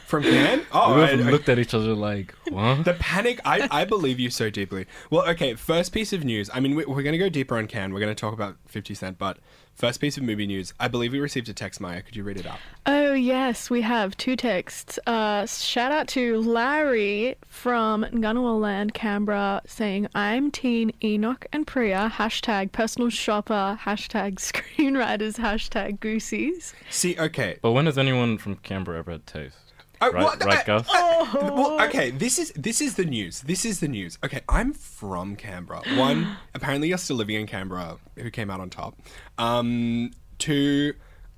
From 0.07 0.23
Cannes? 0.23 0.63
Oh, 0.73 0.95
we 0.95 1.01
both 1.07 1.27
I- 1.27 1.31
looked 1.31 1.49
at 1.49 1.59
each 1.59 1.75
other 1.75 1.95
like, 1.95 2.35
what? 2.49 2.85
the 2.85 2.95
panic. 2.95 3.41
I, 3.45 3.69
I 3.71 3.85
believe 3.85 4.19
you 4.19 4.31
so 4.31 4.51
deeply. 4.51 4.87
Well, 5.11 5.29
okay, 5.31 5.55
first 5.55 5.93
piece 5.93 6.13
of 6.13 6.25
news. 6.25 6.51
I 6.53 6.61
mean, 6.61 6.75
we, 6.75 6.85
we're 6.85 7.03
going 7.03 7.13
to 7.13 7.19
go 7.19 7.29
deeper 7.29 7.57
on 7.57 7.67
Cannes. 7.67 7.93
We're 7.93 8.01
going 8.01 8.15
to 8.15 8.21
talk 8.21 8.33
about 8.35 8.57
50 8.67 8.95
Cent, 8.95 9.19
but 9.19 9.39
first 9.77 10.01
piece 10.01 10.17
of 10.17 10.23
movie 10.23 10.47
news. 10.47 10.75
I 10.81 10.89
believe 10.89 11.13
we 11.13 11.21
received 11.21 11.49
a 11.49 11.55
text, 11.55 11.81
Maya. 11.81 12.03
Could 12.03 12.17
you 12.17 12.25
read 12.25 12.39
it 12.39 12.47
out? 12.47 12.59
Oh, 12.87 13.13
yes, 13.13 13.71
we 13.71 13.83
have 13.83 14.17
two 14.17 14.35
texts. 14.37 14.99
Uh, 15.07 15.47
shout 15.47 15.93
out 15.93 16.09
to 16.09 16.41
Larry 16.41 17.37
from 17.47 18.05
Ngunnawal 18.05 18.61
Land, 18.61 18.95
Canberra, 18.95 19.63
saying, 19.67 20.09
I'm 20.15 20.51
teen 20.51 20.93
Enoch 21.05 21.47
and 21.53 21.67
Priya, 21.67 22.13
hashtag 22.17 22.73
personal 22.73 23.11
shopper, 23.11 23.79
hashtag 23.83 24.35
screenwriters, 24.37 25.37
hashtag 25.37 26.01
goosies. 26.01 26.73
See, 26.91 27.17
okay. 27.19 27.59
But 27.63 27.73
when 27.73 27.87
has 27.87 27.99
anyone 27.99 28.39
from 28.39 28.57
Canberra 28.57 28.99
ever 28.99 29.13
had 29.13 29.27
taste? 29.27 29.66
Oh, 30.01 30.13
right, 30.13 30.23
what- 30.23 30.45
right, 30.45 30.59
I- 30.59 30.65
Gus? 30.65 30.87
I- 30.91 31.29
well, 31.35 31.81
okay. 31.89 32.11
This 32.27 32.39
is 32.39 32.53
this 32.57 32.81
is 32.81 32.95
the 32.97 33.05
news. 33.05 33.41
This 33.43 33.65
is 33.65 33.81
the 33.81 33.89
news. 33.89 34.19
Okay, 34.25 34.41
I'm 34.49 34.73
from 34.73 35.37
Canberra. 35.37 35.83
One, 35.97 36.37
apparently 36.55 36.89
you're 36.89 36.99
still 36.99 37.17
living 37.17 37.37
in 37.37 37.47
Canberra. 37.47 37.97
Who 38.17 38.31
came 38.31 38.51
out 38.51 38.61
on 38.61 38.71
top? 38.71 38.99
Um, 39.39 40.11
two, 40.39 40.95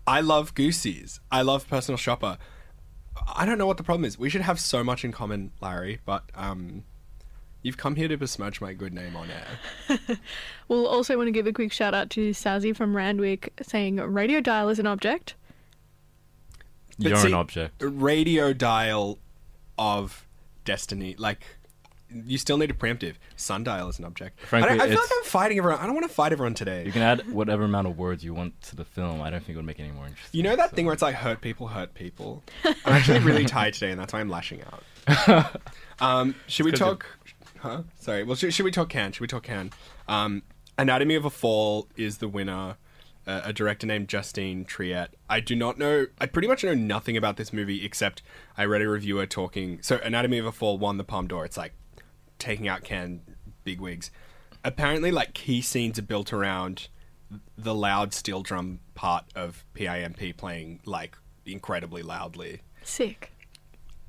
I 0.07 0.21
love 0.21 0.55
Goosies. 0.55 1.21
I 1.31 1.43
love 1.43 1.69
Personal 1.69 1.97
Shopper. 1.99 2.39
I 3.35 3.45
don't 3.47 3.59
know 3.59 3.67
what 3.67 3.77
the 3.77 3.83
problem 3.85 4.05
is. 4.05 4.19
We 4.19 4.31
should 4.31 4.43
have 4.43 4.59
so 4.61 4.83
much 4.85 5.05
in 5.05 5.13
common, 5.13 5.51
Larry. 5.61 6.01
But 6.05 6.25
um, 6.35 6.85
you've 7.63 7.77
come 7.77 7.97
here 7.97 8.09
to 8.09 8.17
besmirch 8.17 8.61
my 8.61 8.73
good 8.73 8.93
name 8.95 9.15
on 9.17 9.29
air. 9.31 9.99
We'll 10.69 10.87
also 10.87 11.17
want 11.17 11.29
to 11.29 11.33
give 11.33 11.47
a 11.47 11.53
quick 11.53 11.73
shout 11.73 11.95
out 11.95 12.11
to 12.11 12.31
Sazzy 12.31 12.77
from 12.77 12.95
Randwick, 12.95 13.55
saying, 13.63 13.97
radio 13.97 14.41
dial 14.41 14.69
is 14.69 14.79
an 14.79 14.87
object. 14.87 15.35
But 16.99 17.09
You're 17.11 17.19
see- 17.19 17.29
an 17.29 17.35
object. 17.35 17.75
radio 17.81 18.53
dial 18.53 19.19
of 19.79 20.27
destiny. 20.65 21.15
Like 21.19 21.41
you 22.11 22.39
still 22.39 22.57
need 22.57 22.71
a 22.71 22.75
preemptive. 22.75 23.15
Sundial 23.37 23.89
is 23.89 23.99
an 23.99 24.05
object. 24.07 24.41
Frankly, 24.41 24.71
I, 24.81 24.85
I 24.85 24.89
feel 24.89 24.99
like 24.99 25.11
I'm 25.19 25.25
fighting 25.25 25.59
everyone. 25.59 25.79
I 25.81 25.85
don't 25.87 25.95
want 25.95 26.09
to 26.09 26.13
fight 26.15 26.33
everyone 26.33 26.55
today. 26.55 26.85
You 26.87 26.91
can 26.93 27.03
add 27.03 27.31
whatever 27.31 27.65
amount 27.65 27.87
of 27.87 27.99
words 27.99 28.25
you 28.25 28.33
want 28.35 28.61
to 28.63 28.77
the 28.77 28.85
film. 28.85 29.21
I 29.21 29.29
don't 29.31 29.41
think 29.41 29.51
it 29.51 29.57
would 29.57 29.67
make 29.67 29.79
it 29.79 29.83
any 29.83 29.93
more 29.93 30.07
interesting. 30.07 30.37
You 30.39 30.43
know 30.43 30.57
that 30.57 30.71
so- 30.71 30.77
thing 30.77 30.87
where 30.87 30.95
it's 30.95 31.03
like 31.03 31.15
hurt 31.17 31.41
people, 31.43 31.69
hurt 31.69 31.95
people. 31.95 32.43
I'm 32.65 32.75
actually 32.87 33.19
really 33.21 33.45
tired 33.57 33.75
today, 33.75 33.91
and 33.91 34.01
that's 34.01 34.13
why 34.13 34.21
I'm 34.21 34.29
lashing 34.31 34.63
out. 34.63 35.61
Um, 36.01 36.37
should 36.47 36.65
we 36.65 36.71
It's 36.71 36.79
'cause 36.81 36.91
talk? 36.99 37.07
Huh? 37.59 37.83
Sorry. 37.99 38.23
Well, 38.23 38.37
should, 38.37 38.55
should 38.55 38.65
we 38.65 38.71
talk 38.71 38.89
Cannes? 38.89 39.15
Should 39.15 39.21
we 39.21 39.27
talk 39.27 39.43
Cannes? 39.43 39.73
Um, 40.07 40.43
Anatomy 40.79 41.17
of 41.17 41.25
a 41.25 41.31
Fall 41.31 41.89
is 41.97 42.19
the 42.19 42.29
winner. 42.29 42.77
A 43.31 43.53
director 43.53 43.87
named 43.87 44.09
Justine 44.09 44.65
Triet. 44.65 45.09
I 45.29 45.41
do 45.41 45.55
not 45.55 45.77
know. 45.77 46.07
I 46.19 46.25
pretty 46.25 46.49
much 46.49 46.65
know 46.65 46.73
nothing 46.73 47.15
about 47.15 47.37
this 47.37 47.53
movie 47.53 47.85
except 47.85 48.23
I 48.57 48.65
read 48.65 48.81
a 48.81 48.89
reviewer 48.89 49.27
talking. 49.27 49.81
So 49.83 49.99
Anatomy 50.03 50.39
of 50.39 50.47
a 50.47 50.53
Fall 50.53 50.79
won 50.79 50.97
the 50.97 51.05
Palme 51.05 51.29
d'Or. 51.29 51.45
It's 51.45 51.59
like 51.59 51.75
taking 52.39 52.69
out 52.69 52.85
Cannes 52.85 53.21
bigwigs. 53.65 54.11
Apparently, 54.65 55.11
like 55.11 55.35
key 55.35 55.61
scenes 55.61 55.99
are 55.99 56.03
built 56.03 56.33
around 56.33 56.89
the 57.59 57.75
loud 57.75 58.15
steel 58.15 58.43
drum 58.43 58.81
part 58.95 59.25
of 59.35 59.67
PIMP 59.75 60.37
playing 60.39 60.81
like 60.87 61.15
incredibly 61.45 62.03
loudly. 62.03 62.63
Sick. 62.83 63.33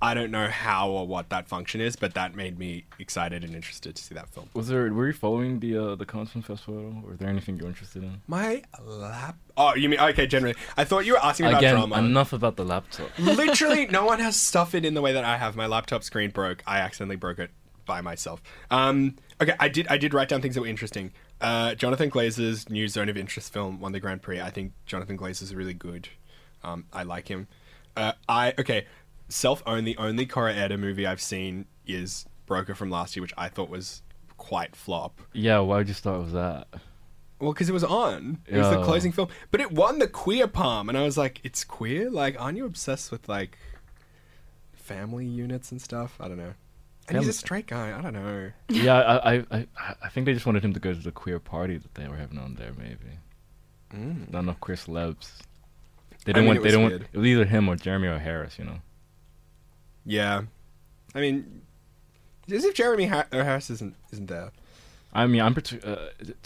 I 0.02 0.14
don't 0.14 0.32
know 0.32 0.48
how 0.48 0.90
or 0.90 1.06
what 1.06 1.30
that 1.30 1.48
function 1.50 1.82
is, 1.82 1.98
but 1.98 2.14
that 2.14 2.34
made 2.34 2.58
me 2.58 2.86
excited 3.00 3.44
and 3.44 3.54
interested 3.54 3.96
to 3.96 4.04
see 4.04 4.16
that 4.16 4.30
film. 4.30 4.50
Was 4.54 4.70
there? 4.70 4.92
Were 4.94 5.08
you 5.08 5.14
following 5.14 5.60
the 5.60 5.78
uh, 5.78 5.96
the 5.96 6.06
Cannes 6.06 6.28
Film 6.28 6.44
Festival? 6.44 6.96
Or 7.04 7.12
was 7.12 7.20
there 7.20 7.28
anything 7.28 7.58
you're 7.58 7.68
interested 7.68 8.04
in? 8.04 8.22
My 8.28 8.64
lap. 8.82 9.38
Oh, 9.58 9.76
you 9.76 9.90
mean 9.90 10.00
okay? 10.00 10.26
Generally, 10.26 10.56
I 10.78 10.86
thought 10.86 11.06
you 11.06 11.14
were 11.14 11.24
asking 11.24 11.48
about 11.48 11.60
Again, 11.60 11.76
drama. 11.76 11.98
enough 11.98 12.32
about 12.32 12.56
the 12.56 12.64
laptop. 12.64 13.10
Literally, 13.20 13.88
no 13.88 14.06
one 14.06 14.20
has 14.20 14.40
stuff 14.40 14.74
it 14.74 14.86
in 14.86 14.94
the 14.94 15.02
way 15.02 15.12
that 15.12 15.26
I 15.26 15.38
have. 15.38 15.58
My 15.58 15.68
laptop 15.68 16.04
screen 16.04 16.30
broke. 16.30 16.64
I 16.66 16.80
accidentally 16.80 17.18
broke 17.18 17.40
it 17.40 17.52
by 17.86 18.00
myself. 18.00 18.42
Um, 18.72 19.18
okay, 19.42 19.56
I 19.60 19.68
did. 19.68 19.88
I 19.90 19.98
did 19.98 20.14
write 20.14 20.30
down 20.30 20.42
things 20.42 20.56
that 20.56 20.62
were 20.62 20.68
interesting. 20.68 21.12
Uh, 21.42 21.76
Jonathan 21.76 22.10
Glazer's 22.10 22.70
new 22.70 22.88
Zone 22.88 23.10
of 23.10 23.18
Interest 23.18 23.52
film 23.52 23.82
won 23.82 23.92
the 23.92 24.00
Grand 24.00 24.22
Prix. 24.22 24.40
I 24.40 24.50
think 24.50 24.72
Jonathan 24.86 25.18
Glazer 25.18 25.44
is 25.44 25.54
really 25.54 25.74
good. 25.74 26.08
Um, 26.64 26.86
I 26.94 27.04
like 27.04 27.28
him. 27.28 27.48
Uh, 27.98 28.14
I 28.30 28.54
okay. 28.58 28.86
Self 29.30 29.62
own 29.66 29.84
the 29.86 29.96
only 29.98 30.26
Koreeda 30.26 30.78
movie 30.80 31.06
I've 31.08 31.22
seen 31.22 31.66
is 31.86 32.26
Broker 32.46 32.74
from 32.76 32.90
last 32.90 33.16
year, 33.16 33.22
which 33.22 33.34
I 33.38 33.48
thought 33.48 33.70
was 33.70 34.02
quite 34.38 34.76
flop. 34.76 35.22
Yeah, 35.34 35.60
why 35.60 35.78
would 35.78 35.88
you 35.88 35.94
start 35.94 36.22
with 36.22 36.32
that? 36.34 36.68
Well, 37.40 37.54
because 37.54 37.70
it 37.70 37.74
was 37.74 37.84
on. 37.86 38.40
It 38.48 38.58
was 38.58 38.70
the 38.70 38.84
closing 38.84 39.12
film, 39.14 39.30
but 39.52 39.62
it 39.62 39.72
won 39.72 40.00
the 40.00 40.08
queer 40.08 40.48
palm, 40.48 40.90
and 40.90 40.98
I 40.98 41.04
was 41.04 41.18
like, 41.18 41.40
"It's 41.44 41.64
queer? 41.64 42.10
Like, 42.10 42.36
aren't 42.42 42.58
you 42.58 42.66
obsessed 42.66 43.12
with 43.12 43.30
like 43.30 43.58
family 44.74 45.26
units 45.26 45.72
and 45.72 45.82
stuff? 45.82 46.18
I 46.20 46.28
don't 46.28 46.38
know." 46.38 46.54
And 47.08 47.18
he's 47.18 47.28
a 47.28 47.34
straight 47.34 47.66
guy. 47.68 47.98
I 47.98 48.02
don't 48.02 48.14
know. 48.14 48.52
yeah, 48.68 48.94
I, 48.96 49.36
I, 49.38 49.46
I, 49.52 49.68
I 50.04 50.10
think 50.10 50.26
they 50.28 50.34
just 50.34 50.46
wanted 50.46 50.64
him 50.64 50.74
to 50.74 50.80
go 50.80 50.94
to 50.94 51.00
the 51.00 51.12
queer 51.12 51.40
party 51.40 51.78
that 51.78 51.96
they 51.96 52.08
were 52.08 52.18
having 52.18 52.38
on 52.38 52.56
there. 52.56 52.72
Maybe 52.78 53.20
Mm. 53.94 54.30
not 54.32 54.40
enough 54.44 54.60
queer 54.60 54.78
celebs. 54.78 55.32
They 56.24 56.32
I 56.32 56.34
didn't 56.34 56.42
mean, 56.42 56.46
want. 56.48 56.58
They 56.58 56.64
was 56.66 56.72
didn't 56.74 56.82
want. 56.84 56.94
It 57.12 57.18
was 57.18 57.26
either 57.28 57.46
him 57.46 57.68
or 57.70 57.76
Jeremy 57.76 58.08
O. 58.10 58.20
Harris. 58.20 58.60
You 58.60 58.66
know. 58.66 58.80
Yeah, 60.06 60.44
I 61.14 61.20
mean, 61.22 61.62
as 62.52 62.64
if 62.66 62.74
Jeremy 62.74 63.06
ha- 63.08 63.28
Harris 63.32 63.70
isn't 63.70 63.96
isn't 64.12 64.28
there. 64.28 64.52
I 65.12 65.26
mean, 65.28 65.42
I'm. 65.42 65.56
Uh, 65.84 65.96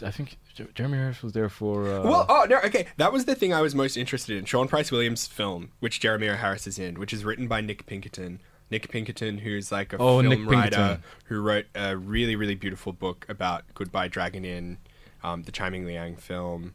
I 0.06 0.12
think 0.12 0.38
Jeremy 0.74 0.98
Harris 0.98 1.22
was 1.22 1.34
there 1.34 1.50
for. 1.50 1.84
Uh, 1.88 2.04
well, 2.04 2.26
oh 2.30 2.46
no, 2.50 2.60
okay, 2.62 2.88
that 2.98 3.12
was 3.12 3.26
the 3.26 3.36
thing 3.36 3.54
I 3.54 3.62
was 3.62 3.76
most 3.76 3.98
interested 3.98 4.38
in. 4.38 4.46
Sean 4.46 4.68
Price 4.68 4.92
Williams' 4.92 5.28
film, 5.28 5.72
which 5.80 6.00
Jeremy 6.00 6.28
Harris 6.28 6.66
is 6.68 6.80
in, 6.80 7.00
which 7.00 7.12
is 7.14 7.26
written 7.26 7.48
by 7.48 7.62
Nick 7.62 7.86
Pinkerton. 7.86 8.40
Nick 8.72 8.90
Pinkerton, 8.90 9.40
who's 9.40 9.72
like 9.72 9.94
a 9.94 9.98
Oh, 9.98 10.22
film 10.22 10.30
Nick 10.30 10.50
writer 10.50 10.76
Pinkerton. 10.76 11.04
who 11.26 11.42
wrote 11.42 11.66
a 11.76 11.96
really, 11.98 12.36
really 12.36 12.56
beautiful 12.56 12.92
book 12.94 13.26
about 13.30 13.66
Goodbye 13.76 14.08
Dragon 14.08 14.46
Inn, 14.46 14.78
um, 15.24 15.44
the 15.44 15.52
Tsai 15.52 15.70
Ming-liang 15.70 16.16
film. 16.16 16.74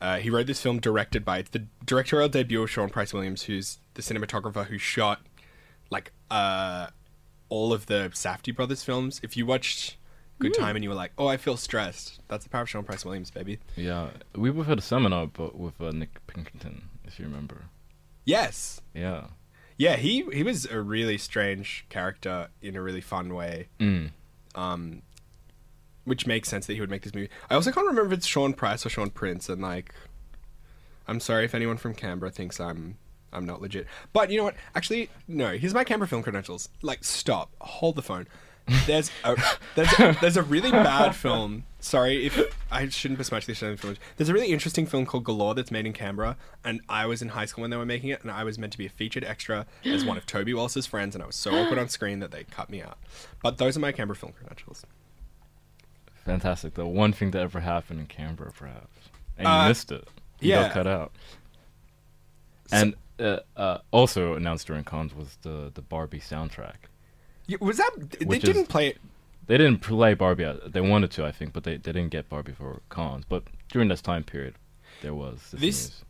Uh, 0.00 0.16
he 0.16 0.28
wrote 0.28 0.46
this 0.46 0.60
film 0.60 0.80
directed 0.80 1.24
by 1.24 1.38
it's 1.38 1.50
the 1.50 1.64
directorial 1.84 2.28
debut 2.28 2.62
of 2.62 2.70
Sean 2.70 2.88
Price 2.88 3.12
Williams, 3.12 3.42
who's 3.42 3.78
the 3.94 4.02
cinematographer 4.02 4.66
who 4.66 4.78
shot 4.78 5.20
like 5.90 6.12
uh, 6.30 6.88
all 7.48 7.72
of 7.72 7.86
the 7.86 8.10
Safdie 8.14 8.54
brothers 8.54 8.82
films. 8.82 9.20
If 9.22 9.36
you 9.36 9.46
watched 9.46 9.96
Good 10.38 10.54
Time 10.54 10.76
and 10.76 10.82
you 10.82 10.88
were 10.90 10.96
like, 10.96 11.12
"Oh, 11.18 11.26
I 11.28 11.36
feel 11.36 11.56
stressed," 11.56 12.20
that's 12.28 12.44
the 12.44 12.50
power 12.50 12.62
of 12.62 12.68
Sean 12.70 12.84
Price 12.84 13.04
Williams, 13.04 13.30
baby. 13.30 13.58
yeah, 13.76 14.08
we 14.34 14.50
both 14.50 14.66
had 14.66 14.78
a 14.78 14.82
seminar, 14.82 15.26
but 15.26 15.56
with 15.58 15.80
uh, 15.80 15.90
Nick 15.92 16.26
Pinkerton, 16.26 16.88
if 17.04 17.18
you 17.18 17.24
remember. 17.26 17.64
Yes, 18.24 18.80
Yeah. 18.92 19.28
yeah, 19.78 19.96
he 19.96 20.24
he 20.32 20.42
was 20.42 20.66
a 20.66 20.80
really 20.80 21.16
strange 21.18 21.86
character 21.88 22.48
in 22.60 22.74
a 22.76 22.82
really 22.82 23.00
fun 23.00 23.34
way. 23.34 23.68
Mm. 23.78 24.10
um, 24.54 25.02
which 26.04 26.24
makes 26.26 26.48
sense 26.48 26.66
that 26.66 26.74
he 26.74 26.80
would 26.80 26.90
make 26.90 27.02
this 27.02 27.14
movie. 27.14 27.28
I 27.50 27.54
also 27.54 27.72
can't 27.72 27.86
remember 27.86 28.12
if 28.12 28.18
it's 28.18 28.26
Sean 28.26 28.52
Price 28.52 28.84
or 28.86 28.88
Sean 28.88 29.10
Prince, 29.10 29.48
and 29.48 29.60
like, 29.62 29.92
I'm 31.08 31.18
sorry 31.20 31.44
if 31.44 31.54
anyone 31.54 31.76
from 31.78 31.94
Canberra 31.94 32.30
thinks 32.30 32.60
I'm 32.60 32.96
I'm 33.32 33.44
not 33.46 33.60
legit. 33.60 33.86
But 34.12 34.30
you 34.30 34.38
know 34.38 34.44
what? 34.44 34.54
Actually, 34.74 35.10
no. 35.28 35.56
Here's 35.58 35.74
my 35.74 35.84
Canberra 35.84 36.08
film 36.08 36.22
credentials. 36.22 36.68
Like, 36.82 37.04
stop. 37.04 37.50
Hold 37.60 37.96
the 37.96 38.02
phone. 38.02 38.26
There's 38.86 39.12
a 39.22 39.36
there's 39.76 39.92
a, 40.00 40.16
there's 40.20 40.36
a 40.36 40.42
really 40.42 40.72
bad 40.72 41.14
film. 41.14 41.64
Sorry 41.78 42.26
if 42.26 42.40
I 42.68 42.88
shouldn't 42.88 43.18
besmirch 43.18 43.46
this 43.46 43.60
film. 43.60 43.76
There's 44.16 44.28
a 44.28 44.34
really 44.34 44.48
interesting 44.48 44.86
film 44.86 45.06
called 45.06 45.22
Galore 45.22 45.54
that's 45.54 45.70
made 45.70 45.86
in 45.86 45.92
Canberra, 45.92 46.36
and 46.64 46.80
I 46.88 47.06
was 47.06 47.22
in 47.22 47.28
high 47.28 47.44
school 47.44 47.62
when 47.62 47.70
they 47.70 47.76
were 47.76 47.86
making 47.86 48.10
it, 48.10 48.22
and 48.22 48.30
I 48.30 48.42
was 48.42 48.58
meant 48.58 48.72
to 48.72 48.78
be 48.78 48.86
a 48.86 48.88
featured 48.88 49.22
extra 49.22 49.66
as 49.84 50.04
one 50.04 50.16
of 50.16 50.26
Toby 50.26 50.52
Wallace's 50.52 50.84
friends, 50.86 51.14
and 51.14 51.22
I 51.22 51.26
was 51.28 51.36
so 51.36 51.52
awkward 51.52 51.78
on 51.78 51.88
screen 51.88 52.18
that 52.18 52.32
they 52.32 52.42
cut 52.42 52.68
me 52.68 52.82
out. 52.82 52.98
But 53.40 53.58
those 53.58 53.76
are 53.76 53.80
my 53.80 53.92
Canberra 53.92 54.16
film 54.16 54.32
credentials. 54.32 54.84
Fantastic. 56.24 56.74
The 56.74 56.86
one 56.86 57.12
thing 57.12 57.30
that 57.32 57.42
ever 57.42 57.60
happened 57.60 58.00
in 58.00 58.06
Canberra, 58.06 58.50
perhaps, 58.50 58.98
and 59.38 59.46
you 59.46 59.52
Uh, 59.52 59.68
missed 59.68 59.92
it. 59.92 60.08
You 60.40 60.50
yeah. 60.50 60.62
got 60.64 60.72
cut 60.72 60.86
out. 60.88 61.12
So- 62.66 62.76
And 62.78 62.94
uh, 63.18 63.38
uh, 63.56 63.78
also 63.90 64.34
announced 64.34 64.66
during 64.66 64.84
Cannes 64.84 65.14
was 65.14 65.38
the 65.42 65.70
the 65.74 65.82
Barbie 65.82 66.20
soundtrack. 66.20 66.88
Yeah, 67.46 67.58
was 67.60 67.76
that 67.78 67.92
they 68.20 68.38
didn't 68.38 68.66
play 68.66 68.88
it? 68.88 68.98
They 69.46 69.56
didn't 69.58 69.78
play 69.80 70.14
Barbie. 70.14 70.44
uh, 70.44 70.56
They 70.66 70.80
wanted 70.80 71.12
to, 71.12 71.24
I 71.24 71.30
think, 71.30 71.52
but 71.52 71.62
they, 71.62 71.76
they 71.76 71.92
didn't 71.92 72.08
get 72.10 72.28
Barbie 72.28 72.52
for 72.52 72.80
Cannes. 72.90 73.24
But 73.28 73.44
during 73.70 73.88
this 73.88 74.02
time 74.02 74.24
period, 74.24 74.54
there 75.02 75.14
was 75.14 75.50
this. 75.52 75.60
This- 75.60 75.88
news. 75.88 76.02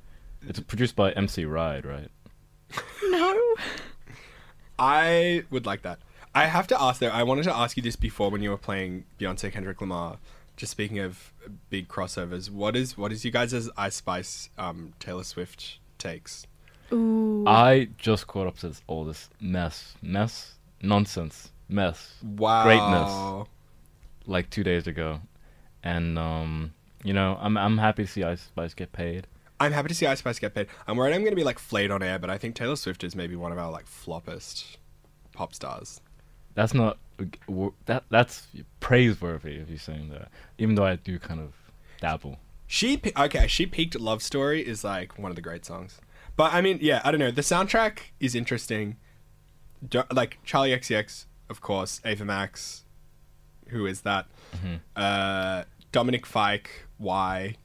It's 0.49 0.61
produced 0.61 0.97
by 0.97 1.11
MC 1.13 1.45
Ride, 1.45 1.85
right? 1.85 2.11
No. 3.11 3.55
I 4.79 5.45
would 5.51 5.67
like 5.67 5.83
that. 5.83 5.99
I 6.35 6.47
have 6.47 6.67
to 6.69 6.81
ask 6.81 7.01
though. 7.01 7.09
I 7.09 7.23
wanted 7.23 7.45
to 7.45 7.55
ask 7.57 7.77
you 7.77 7.83
this 7.83 7.97
before 7.97 8.31
when 8.31 8.43
you 8.43 8.51
were 8.51 8.59
playing 8.59 9.05
Beyonce 9.19 9.51
Kendrick 9.53 9.81
Lamar. 9.81 10.19
Just 10.57 10.73
speaking 10.73 10.99
of 10.99 11.33
big 11.71 11.89
crossovers, 11.89 12.51
what 12.51 12.77
is 12.77 12.97
what 12.97 13.13
is 13.13 13.25
you 13.25 13.31
guys' 13.31 13.69
Ice 13.77 13.95
Spice 13.97 14.51
um, 14.59 14.93
Taylor 14.99 15.25
Swift 15.25 15.79
takes? 15.99 16.47
Ooh. 16.93 17.45
I 17.47 17.89
just 17.99 18.27
caught 18.27 18.47
up 18.47 18.59
to 18.59 18.69
this, 18.69 18.83
all 18.87 19.05
this 19.05 19.29
mess, 19.41 19.95
mess, 20.03 20.55
nonsense, 20.83 21.51
mess, 21.69 22.15
Wow, 22.23 22.65
Greatness. 22.65 23.49
like 24.27 24.51
two 24.51 24.63
days 24.65 24.87
ago, 24.87 25.21
and 25.83 26.19
um, 26.19 26.73
you 27.05 27.13
know, 27.13 27.39
I'm 27.41 27.57
I'm 27.57 27.79
happy 27.79 28.05
to 28.05 28.09
see 28.11 28.23
Ice 28.25 28.43
Spice 28.43 28.75
get 28.75 28.93
paid. 28.93 29.27
I'm 29.59 29.73
happy 29.73 29.89
to 29.89 29.95
see 29.95 30.07
Ice 30.07 30.19
Spice 30.19 30.39
get 30.39 30.55
paid. 30.55 30.67
I'm 30.87 30.97
worried 30.97 31.15
I'm 31.15 31.23
going 31.23 31.33
to 31.33 31.37
be 31.37 31.45
like 31.45 31.59
flayed 31.59 31.91
on 31.91 32.03
air, 32.03 32.19
but 32.19 32.29
I 32.31 32.37
think 32.39 32.55
Taylor 32.55 32.77
Swift 32.77 33.03
is 33.03 33.17
maybe 33.17 33.37
one 33.37 33.53
of 33.53 33.59
our 33.59 33.71
like 33.71 33.87
floppest 33.87 34.77
pop 35.33 35.55
stars. 35.55 36.01
That's 36.55 36.75
not 36.75 36.99
that 37.87 38.05
that's 38.11 38.47
praiseworthy 38.81 39.57
if 39.57 39.69
you're 39.69 39.79
saying 39.79 40.11
that. 40.11 40.29
Even 40.59 40.75
though 40.75 40.85
I 40.85 40.97
do 40.97 41.19
kind 41.19 41.41
of 41.41 41.53
dabble. 42.01 42.39
She 42.67 43.01
okay, 43.17 43.47
she 43.47 43.65
peaked. 43.67 43.99
Love 43.99 44.23
Story 44.23 44.61
is 44.67 44.85
like 44.85 45.19
one 45.19 45.31
of 45.31 45.37
the 45.37 45.43
great 45.43 45.65
songs. 45.65 46.01
But 46.37 46.53
I 46.53 46.61
mean, 46.61 46.79
yeah, 46.83 47.01
I 47.05 47.11
don't 47.11 47.21
know. 47.21 47.31
The 47.31 47.43
soundtrack 47.43 47.99
is 48.21 48.35
interesting. 48.35 48.97
Do- 49.87 50.05
like 50.13 50.39
Charli 50.47 50.77
XCX, 50.77 51.27
of 51.49 51.61
course, 51.61 52.01
Ava 52.05 52.25
Max, 52.25 52.85
who 53.69 53.87
is 53.87 54.03
that? 54.03 54.27
Mhm. 54.57 54.81
Uh, 54.95 55.65
Dominic 55.93 56.27
Fike, 56.27 56.87
why? 56.99 57.57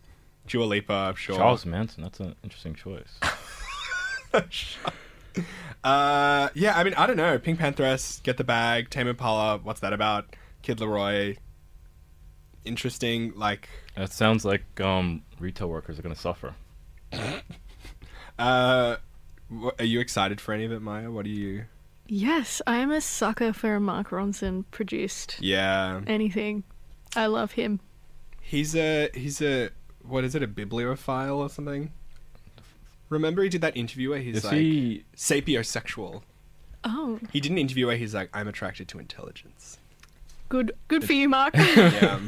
Dua 0.47 0.63
Lipa, 0.65 1.13
sure. 1.17 1.35
Charles 1.35 1.65
Manson, 1.65 2.03
that's 2.03 2.19
an 2.19 2.35
interesting 2.43 2.73
choice. 2.75 3.19
Uh, 5.83 6.49
yeah, 6.53 6.77
I 6.77 6.83
mean, 6.83 6.93
I 6.95 7.07
don't 7.07 7.15
know. 7.17 7.39
Pink 7.39 7.57
Pantheress, 7.59 8.21
Get 8.21 8.37
the 8.37 8.43
Bag, 8.43 8.89
Tame 8.89 9.07
Impala, 9.07 9.57
what's 9.63 9.79
that 9.79 9.93
about? 9.93 10.35
Kid 10.61 10.77
LAROI. 10.77 11.37
Interesting, 12.65 13.33
like, 13.35 13.67
That 13.95 14.11
sounds 14.11 14.45
like 14.45 14.79
um, 14.79 15.23
retail 15.39 15.69
workers 15.69 15.97
are 15.97 16.01
gonna 16.03 16.15
suffer. 16.15 16.53
uh, 18.41 18.97
wh- 19.53 19.69
are 19.79 19.85
you 19.85 19.99
excited 19.99 20.41
for 20.41 20.53
any 20.53 20.65
of 20.65 20.71
it, 20.71 20.81
Maya? 20.81 21.11
What 21.11 21.25
are 21.25 21.29
you? 21.29 21.65
Yes, 22.07 22.61
I 22.67 22.77
am 22.77 22.91
a 22.91 22.99
sucker 23.01 23.53
for 23.53 23.75
a 23.75 23.79
Mark 23.79 24.09
Ronson 24.09 24.65
produced 24.71 25.37
Yeah, 25.39 26.01
anything. 26.07 26.63
I 27.15 27.27
love 27.27 27.53
him. 27.53 27.79
he's 28.41 28.75
a 28.75 29.09
he's 29.13 29.41
a 29.41 29.69
what 30.03 30.23
is 30.23 30.35
it? 30.35 30.43
A 30.43 30.47
bibliophile 30.47 31.37
or 31.39 31.49
something? 31.49 31.91
Remember, 33.09 33.43
he 33.43 33.49
did 33.49 33.61
that 33.61 33.75
interview 33.77 34.09
where 34.11 34.19
he's 34.19 34.37
Is 34.37 34.43
like 34.45 34.53
he? 34.53 35.03
sapiosexual. 35.15 36.23
Oh. 36.83 37.19
He 37.31 37.39
did 37.39 37.51
an 37.51 37.57
interview 37.57 37.87
where 37.87 37.97
he's 37.97 38.13
like, 38.15 38.29
"I'm 38.33 38.47
attracted 38.47 38.87
to 38.89 38.99
intelligence." 38.99 39.77
Good, 40.49 40.71
good 40.87 41.03
for 41.05 41.13
you, 41.13 41.29
Mark. 41.29 41.55
Yeah. 41.55 42.19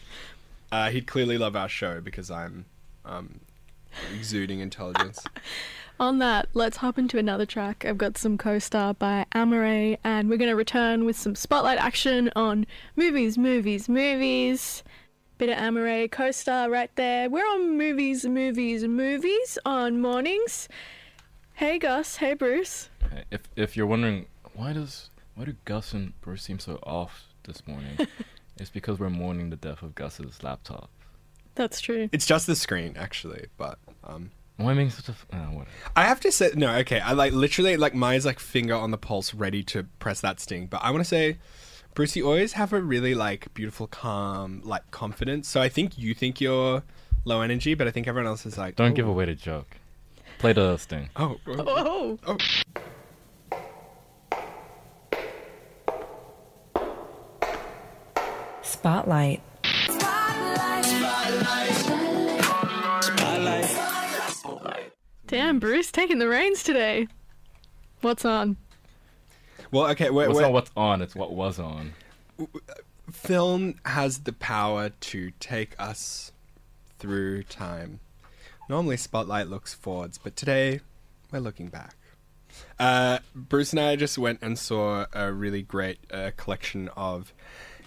uh, 0.72 0.90
he'd 0.90 1.06
clearly 1.06 1.36
love 1.38 1.56
our 1.56 1.68
show 1.68 2.00
because 2.00 2.30
I'm 2.30 2.64
um, 3.04 3.40
exuding 4.14 4.60
intelligence. 4.60 5.24
On 6.00 6.20
that, 6.20 6.48
let's 6.54 6.76
hop 6.76 6.96
into 6.96 7.18
another 7.18 7.44
track. 7.44 7.84
I've 7.84 7.98
got 7.98 8.16
some 8.16 8.38
co-star 8.38 8.94
by 8.94 9.26
Amaarae, 9.34 9.98
and 10.04 10.30
we're 10.30 10.38
going 10.38 10.50
to 10.50 10.54
return 10.54 11.04
with 11.04 11.18
some 11.18 11.34
spotlight 11.34 11.78
action 11.78 12.30
on 12.36 12.66
movies, 12.94 13.36
movies, 13.36 13.88
movies. 13.88 14.84
Bit 15.38 15.48
of 15.48 15.58
Amaarae 15.58 16.08
co-star 16.08 16.70
right 16.70 16.90
there. 16.94 17.28
We're 17.28 17.44
on 17.44 17.76
movies, 17.76 18.24
movies, 18.24 18.84
movies 18.84 19.58
on 19.64 20.00
mornings. 20.00 20.68
Hey 21.54 21.80
Gus, 21.80 22.18
hey 22.18 22.34
Bruce. 22.34 22.90
If 23.32 23.42
if 23.56 23.76
you're 23.76 23.86
wondering 23.86 24.26
why 24.54 24.72
does 24.72 25.10
why 25.34 25.46
do 25.46 25.56
Gus 25.64 25.92
and 25.92 26.12
Bruce 26.20 26.44
seem 26.44 26.60
so 26.60 26.78
off 26.84 27.26
this 27.42 27.66
morning, 27.66 28.06
it's 28.56 28.70
because 28.70 29.00
we're 29.00 29.10
mourning 29.10 29.50
the 29.50 29.56
death 29.56 29.82
of 29.82 29.96
Gus's 29.96 30.44
laptop. 30.44 30.90
That's 31.58 31.80
true. 31.80 32.08
It's 32.12 32.24
just 32.24 32.46
the 32.46 32.54
screen, 32.56 32.96
actually, 32.96 33.46
but 33.56 33.78
um, 34.04 34.30
Why 34.58 34.72
making 34.74 34.90
such 34.92 35.08
a 35.08 35.12
f- 35.12 35.26
uh, 35.32 35.36
whatever. 35.52 35.70
I 35.96 36.04
have 36.04 36.20
to 36.20 36.30
say 36.32 36.52
no. 36.54 36.72
Okay, 36.76 37.00
I 37.00 37.12
like 37.12 37.32
literally 37.32 37.76
like 37.76 37.94
mine's 37.94 38.24
like 38.24 38.38
finger 38.38 38.74
on 38.76 38.92
the 38.92 38.96
pulse, 38.98 39.34
ready 39.34 39.62
to 39.64 39.82
press 39.98 40.20
that 40.20 40.38
sting. 40.40 40.66
But 40.68 40.82
I 40.84 40.90
want 40.92 41.00
to 41.00 41.08
say, 41.08 41.38
Bruce, 41.94 42.14
you 42.14 42.26
always 42.26 42.52
have 42.52 42.72
a 42.72 42.80
really 42.80 43.14
like 43.14 43.52
beautiful, 43.54 43.88
calm, 43.88 44.62
like 44.64 44.88
confidence. 44.92 45.48
So 45.48 45.60
I 45.60 45.68
think 45.68 45.98
you 45.98 46.14
think 46.14 46.40
you're 46.40 46.84
low 47.24 47.40
energy, 47.42 47.74
but 47.74 47.88
I 47.88 47.90
think 47.90 48.06
everyone 48.06 48.28
else 48.28 48.46
is 48.46 48.56
like. 48.56 48.76
Don't 48.76 48.92
"Oh, 48.92 48.94
give 48.94 49.08
away 49.08 49.24
the 49.26 49.34
joke. 49.34 49.76
Play 50.38 50.52
the 50.52 50.76
sting. 50.76 51.10
Oh, 51.16 51.38
oh, 51.48 52.18
Oh, 52.26 52.36
oh. 52.36 52.36
Spotlight. 58.62 59.42
Damn, 65.26 65.58
Bruce 65.58 65.90
taking 65.90 66.18
the 66.18 66.28
reins 66.28 66.62
today. 66.62 67.06
What's 68.00 68.24
on? 68.24 68.56
Well, 69.70 69.86
okay. 69.88 70.10
We're, 70.10 70.28
Well, 70.28 70.30
it's 70.30 70.40
not 70.40 70.52
what's 70.52 70.70
on; 70.76 71.02
it's 71.02 71.14
what 71.14 71.32
was 71.32 71.58
on. 71.58 71.94
film 73.10 73.74
has 73.84 74.18
the 74.20 74.32
power 74.32 74.90
to 74.90 75.32
take 75.40 75.74
us 75.78 76.32
through 76.98 77.44
time. 77.44 78.00
Normally, 78.68 78.96
Spotlight 78.96 79.48
looks 79.48 79.74
forwards, 79.74 80.18
but 80.18 80.36
today 80.36 80.80
we're 81.32 81.40
looking 81.40 81.68
back. 81.68 81.96
Uh, 82.78 83.18
Bruce 83.34 83.72
and 83.72 83.80
I 83.80 83.96
just 83.96 84.18
went 84.18 84.40
and 84.42 84.58
saw 84.58 85.06
a 85.12 85.32
really 85.32 85.62
great 85.62 85.98
uh, 86.12 86.32
collection 86.36 86.88
of 86.96 87.32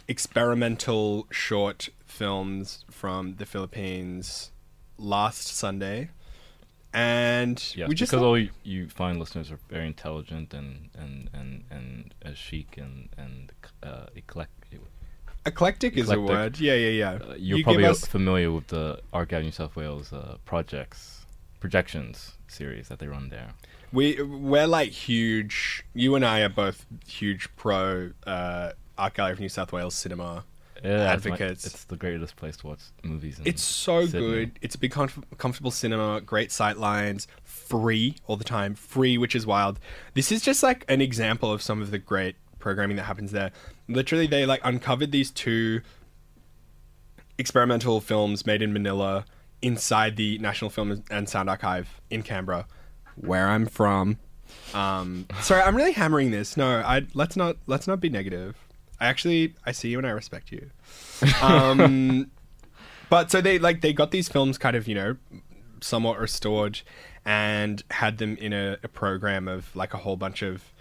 experimental 0.08 1.28
short 1.32 1.90
films 2.12 2.86
from 2.92 3.36
the 3.38 3.46
Philippines 3.46 4.52
last 4.98 5.48
Sunday. 5.48 6.10
And 6.94 7.58
Yes, 7.76 7.88
we 7.88 7.96
just 7.96 8.12
because 8.12 8.24
all 8.24 8.38
you, 8.64 8.90
fine 8.90 9.18
listeners 9.18 9.50
are 9.52 9.60
very 9.70 9.88
intelligent 9.88 10.54
and 10.54 10.90
and 10.94 11.30
and 11.34 11.64
and 11.72 12.14
uh, 12.26 12.34
chic 12.34 12.78
and 12.78 13.08
and 13.18 13.52
uh, 13.82 14.08
eclectic. 14.16 14.82
eclectic 15.46 15.98
is 15.98 16.10
a 16.10 16.20
word. 16.20 16.60
Yeah, 16.60 16.74
yeah, 16.76 16.90
yeah. 16.90 17.12
Uh, 17.14 17.36
you're 17.38 17.60
You 17.60 17.64
probably 17.64 17.86
us- 17.86 18.06
familiar 18.06 18.52
with 18.52 18.68
the 18.68 19.00
Archive 19.14 19.44
New 19.44 19.52
South 19.52 19.76
Wales 19.78 20.12
uh, 20.12 20.38
projects 20.44 21.26
projections 21.62 22.34
series 22.48 22.90
that 22.90 23.00
they 23.00 23.08
run 23.08 23.30
there. 23.30 23.54
We 23.94 24.22
we're 24.22 24.68
like 24.68 24.92
huge. 24.92 25.86
You 25.94 26.16
and 26.16 26.26
I 26.26 26.42
are 26.42 26.50
both 26.50 26.86
huge 27.08 27.48
pro 27.56 28.12
uh, 28.28 28.72
Art 28.98 29.14
Gallery 29.14 29.34
of 29.34 29.40
New 29.40 29.50
South 29.50 29.72
Wales 29.72 29.96
cinema. 29.96 30.44
Yeah, 30.84 31.14
it's 31.14 31.26
my- 31.26 31.32
Advocates. 31.34 31.66
it's 31.66 31.84
the 31.86 31.96
greatest 31.96 32.36
place 32.36 32.58
to 32.58 32.68
watch 32.68 32.80
movies. 33.04 33.38
In 33.40 33.46
It's 33.48 33.62
so 33.64 34.06
Sydney. 34.06 34.20
good. 34.28 34.60
It's 34.62 34.76
a 34.76 34.78
big 34.80 34.92
comf- 34.92 35.24
comfortable 35.38 35.70
cinema, 35.72 36.22
great 36.22 36.52
sight 36.52 36.78
lines, 36.78 37.28
free 37.44 38.16
all 38.28 38.36
the 38.38 38.44
time, 38.44 38.74
free, 38.76 39.18
which 39.18 39.36
is 39.36 39.46
wild. 39.46 39.80
This 40.16 40.32
is 40.32 40.42
just 40.42 40.64
like 40.64 40.84
an 40.90 41.00
example 41.02 41.52
of 41.52 41.62
some 41.62 41.82
of 41.82 41.92
the 41.92 42.00
great 42.00 42.36
programming 42.60 42.98
that 42.98 43.04
happens 43.04 43.32
there. 43.32 43.52
Literally, 43.88 44.26
they 44.28 44.46
like 44.46 44.62
uncovered 44.64 45.12
these 45.12 45.30
two 45.32 45.82
experimental 47.38 48.02
films 48.02 48.46
made 48.46 48.62
in 48.62 48.74
Manila 48.74 49.26
inside 49.62 50.16
the 50.16 50.38
National 50.40 50.70
Film 50.70 51.04
and 51.10 51.30
Sound 51.30 51.50
Archive 51.50 52.02
in 52.10 52.24
Canberra, 52.24 52.66
where 53.16 53.48
I'm 53.48 53.66
from. 53.66 54.18
Um, 54.74 55.28
sorry, 55.42 55.62
I'm 55.62 55.76
really 55.76 55.94
hammering 55.94 56.32
this. 56.32 56.58
No, 56.58 56.80
I 56.80 57.06
let's 57.14 57.36
not 57.36 57.58
let's 57.68 57.88
not 57.88 58.00
be 58.00 58.10
negative. 58.10 58.58
I 59.02 59.08
actually 59.08 59.56
I 59.66 59.72
see 59.74 59.90
you 59.90 59.98
and 59.98 60.08
I 60.08 60.12
respect 60.12 60.52
you. 60.52 60.70
Um, 61.42 62.32
but 63.10 63.32
so 63.32 63.42
they 63.42 63.60
like 63.60 63.82
they 63.82 63.92
got 63.94 64.12
these 64.12 64.30
films 64.30 64.58
kind 64.58 64.76
of 64.76 64.88
you 64.88 64.96
know 64.96 65.18
somewhat 65.82 66.20
restored 66.20 66.82
and 67.26 67.84
had 67.92 68.20
them 68.20 68.38
in 68.38 68.54
a, 68.54 68.78
a 68.84 68.88
program 68.88 69.48
of 69.48 69.76
like 69.76 69.94
a 69.94 69.98
whole 69.98 70.16
bunch 70.16 70.42
of 70.44 70.72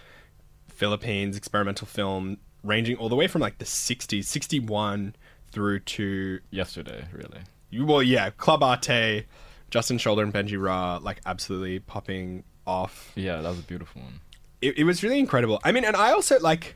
Philippines 0.69 1.35
experimental 1.35 1.87
film 1.87 2.37
ranging 2.63 2.95
all 2.97 3.09
the 3.09 3.15
way 3.15 3.27
from 3.27 3.41
like 3.41 3.57
the 3.57 3.65
60s, 3.65 4.23
61 4.25 5.15
through 5.51 5.79
to 5.79 6.39
yesterday, 6.51 7.05
really. 7.11 7.41
you 7.71 7.85
well 7.85 8.03
yeah 8.03 8.29
Club 8.29 8.61
Arte, 8.63 9.25
Justin 9.71 9.97
Shoulder 9.97 10.21
and 10.23 10.33
Bhenji 10.33 10.61
Ra 10.63 10.99
like 11.01 11.19
absolutely 11.25 11.79
popping 11.79 12.43
off 12.67 13.11
Yeah, 13.15 13.41
that 13.41 13.49
was 13.49 13.59
a 13.59 13.63
beautiful 13.63 14.01
one. 14.03 14.19
it, 14.61 14.77
it 14.77 14.83
was 14.83 15.01
really 15.03 15.17
incredible. 15.19 15.59
I 15.63 15.71
mean, 15.71 15.83
and 15.85 15.95
I 15.95 16.11
also 16.11 16.39
like. 16.39 16.75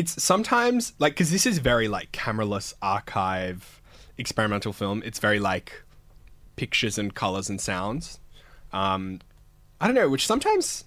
It's 0.00 0.22
sometimes 0.22 0.94
like 0.98 1.12
because 1.12 1.30
this 1.30 1.44
is 1.44 1.58
very 1.58 1.86
like 1.88 2.10
cameraless 2.12 2.72
archive 2.80 3.82
experimental 4.16 4.72
film. 4.72 5.02
It's 5.04 5.18
very 5.18 5.38
like 5.38 5.82
pictures 6.56 6.96
and 6.98 7.14
colors 7.14 7.50
and 7.50 7.60
sounds. 7.60 8.18
Um, 8.72 9.20
I 9.80 9.86
don't 9.86 9.94
know, 9.94 10.08
which 10.08 10.26
sometimes 10.26 10.84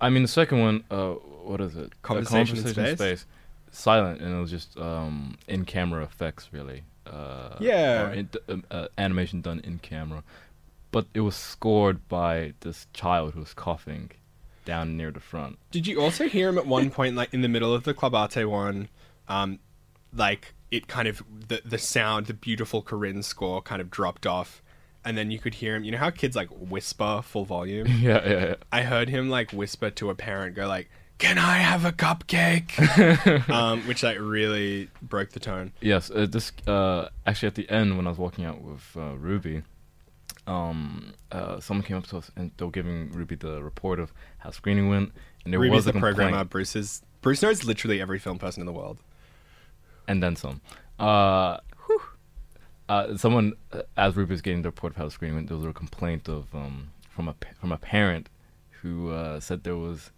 I 0.00 0.10
mean, 0.10 0.22
the 0.22 0.28
second 0.28 0.60
one, 0.60 0.84
uh, 0.90 1.12
what 1.50 1.60
is 1.62 1.76
it? 1.76 1.92
A 1.92 1.96
Conversation 2.02 2.56
Space? 2.56 2.98
Space. 2.98 3.26
Silent, 3.70 4.20
and 4.20 4.36
it 4.36 4.40
was 4.40 4.50
just 4.50 4.76
um, 4.78 5.38
in 5.48 5.64
camera 5.64 6.02
effects, 6.04 6.48
really. 6.52 6.82
Uh, 7.06 7.56
Yeah. 7.58 8.12
in, 8.12 8.28
um, 8.50 8.64
uh, 8.70 8.88
animation 8.98 9.40
done 9.40 9.60
in 9.64 9.78
camera. 9.78 10.22
But 10.90 11.06
it 11.14 11.20
was 11.20 11.36
scored 11.36 12.06
by 12.08 12.52
this 12.60 12.86
child 12.92 13.32
who 13.32 13.40
was 13.40 13.54
coughing 13.54 14.10
down 14.64 14.96
near 14.96 15.10
the 15.10 15.20
front. 15.20 15.58
Did 15.70 15.86
you 15.86 16.00
also 16.00 16.28
hear 16.28 16.48
him 16.48 16.58
at 16.58 16.66
one 16.66 16.90
point, 16.90 17.16
like 17.16 17.32
in 17.32 17.42
the 17.42 17.48
middle 17.48 17.74
of 17.74 17.84
the 17.84 17.94
Club 17.94 18.14
Arte 18.14 18.44
one, 18.44 18.88
um, 19.28 19.58
like 20.12 20.54
it 20.70 20.88
kind 20.88 21.08
of 21.08 21.22
the 21.48 21.62
the 21.64 21.78
sound, 21.78 22.26
the 22.26 22.34
beautiful 22.34 22.82
Corinne 22.82 23.22
score 23.22 23.62
kind 23.62 23.80
of 23.80 23.90
dropped 23.90 24.26
off, 24.26 24.62
and 25.04 25.16
then 25.16 25.30
you 25.30 25.38
could 25.38 25.54
hear 25.54 25.76
him. 25.76 25.84
You 25.84 25.92
know 25.92 25.98
how 25.98 26.10
kids 26.10 26.34
like 26.36 26.48
whisper 26.50 27.22
full 27.22 27.44
volume. 27.44 27.86
yeah, 28.00 28.28
yeah, 28.28 28.46
yeah. 28.46 28.54
I 28.72 28.82
heard 28.82 29.08
him 29.08 29.28
like 29.28 29.52
whisper 29.52 29.90
to 29.90 30.10
a 30.10 30.14
parent, 30.14 30.56
go 30.56 30.66
like, 30.66 30.90
"Can 31.18 31.38
I 31.38 31.58
have 31.58 31.84
a 31.84 31.92
cupcake?" 31.92 33.48
um, 33.50 33.86
which 33.86 34.02
like 34.02 34.18
really 34.20 34.90
broke 35.02 35.30
the 35.30 35.40
tone. 35.40 35.72
Yes, 35.80 36.10
uh, 36.10 36.26
this 36.28 36.52
uh, 36.66 37.08
actually 37.26 37.48
at 37.48 37.54
the 37.54 37.68
end 37.70 37.96
when 37.96 38.06
I 38.06 38.10
was 38.10 38.18
walking 38.18 38.44
out 38.44 38.62
with 38.62 38.96
uh, 38.96 39.16
Ruby, 39.16 39.62
um, 40.46 41.14
uh, 41.32 41.60
someone 41.60 41.84
came 41.84 41.96
up 41.96 42.06
to 42.08 42.18
us 42.18 42.30
and 42.36 42.50
they 42.56 42.64
were 42.64 42.70
giving 42.70 43.10
Ruby 43.12 43.34
the 43.34 43.62
report 43.62 43.98
of 43.98 44.12
how 44.38 44.50
screening 44.50 44.88
went, 44.88 45.12
and 45.44 45.52
there 45.52 45.60
Ruby's 45.60 45.76
was 45.76 45.84
a 45.84 45.88
the 45.88 45.92
complaint, 45.92 46.16
programmer. 46.16 46.44
Bruce 46.44 46.76
is 46.76 47.02
Bruce 47.22 47.42
knows 47.42 47.64
literally 47.64 48.00
every 48.00 48.18
film 48.18 48.38
person 48.38 48.60
in 48.60 48.66
the 48.66 48.72
world. 48.72 48.98
and 50.06 50.22
then 50.22 50.36
some. 50.36 50.60
Uh, 50.98 51.58
uh, 52.88 53.16
someone, 53.16 53.54
uh, 53.72 53.82
as 53.96 54.14
Ruby 54.16 54.32
was 54.32 54.42
getting 54.42 54.62
the 54.62 54.68
report 54.68 54.92
of 54.92 54.96
how 54.98 55.04
the 55.06 55.10
screening 55.10 55.36
went, 55.36 55.48
there 55.48 55.56
was 55.56 55.66
a 55.66 55.72
complaint 55.72 56.28
of 56.28 56.54
um, 56.54 56.90
from 57.08 57.28
a 57.28 57.34
from 57.58 57.72
a 57.72 57.78
parent 57.78 58.28
who 58.82 59.10
uh, 59.10 59.40
said 59.40 59.64
there 59.64 59.76
was 59.76 60.10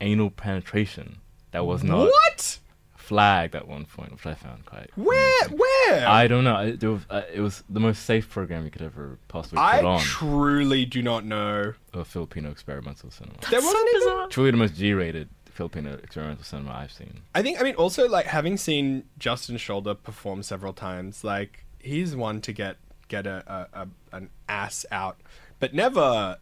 anal 0.00 0.30
penetration 0.30 1.18
that 1.50 1.66
was 1.66 1.84
not 1.84 2.06
What? 2.06 2.58
Flagged 3.04 3.54
at 3.54 3.68
one 3.68 3.84
point, 3.84 4.12
which 4.12 4.26
I 4.26 4.34
found 4.34 4.64
quite. 4.64 4.90
Where? 4.96 5.44
amusing. 5.46 5.58
Where? 5.58 6.08
I 6.08 6.26
don't 6.26 6.44
know. 6.44 6.56
It, 6.58 6.80
there 6.80 6.90
was, 6.90 7.02
uh, 7.10 7.22
it 7.32 7.40
was 7.40 7.62
the 7.68 7.80
most 7.80 8.04
safe 8.04 8.28
program 8.28 8.64
you 8.64 8.70
could 8.70 8.82
ever 8.82 9.18
possibly 9.28 9.58
I 9.58 9.76
put 9.78 9.86
on 9.86 10.00
I 10.00 10.02
truly 10.02 10.84
do 10.86 11.02
not 11.02 11.24
know. 11.24 11.74
of 11.92 12.08
Filipino 12.08 12.50
experimental 12.50 13.10
cinema. 13.10 13.36
There 13.50 13.60
so 13.60 13.66
wasn't 13.66 13.88
even- 13.88 14.00
bizarre. 14.00 14.28
Truly 14.28 14.50
the 14.50 14.56
most 14.56 14.74
G-rated 14.76 15.28
Filipino 15.46 15.94
experimental 15.94 16.44
cinema 16.44 16.72
I've 16.72 16.92
seen. 16.92 17.20
I 17.34 17.42
think. 17.42 17.60
I 17.60 17.64
mean, 17.64 17.76
also 17.76 18.08
like 18.08 18.26
having 18.26 18.56
seen 18.56 19.04
Justin 19.18 19.56
Shoulder 19.56 19.94
perform 19.94 20.42
several 20.42 20.72
times, 20.72 21.22
like 21.22 21.64
he's 21.78 22.16
one 22.16 22.40
to 22.40 22.52
get 22.52 22.76
get 23.08 23.26
a, 23.26 23.68
a, 23.72 23.82
a 23.82 24.16
an 24.16 24.30
ass 24.48 24.84
out, 24.90 25.20
but 25.60 25.74
never 25.74 26.38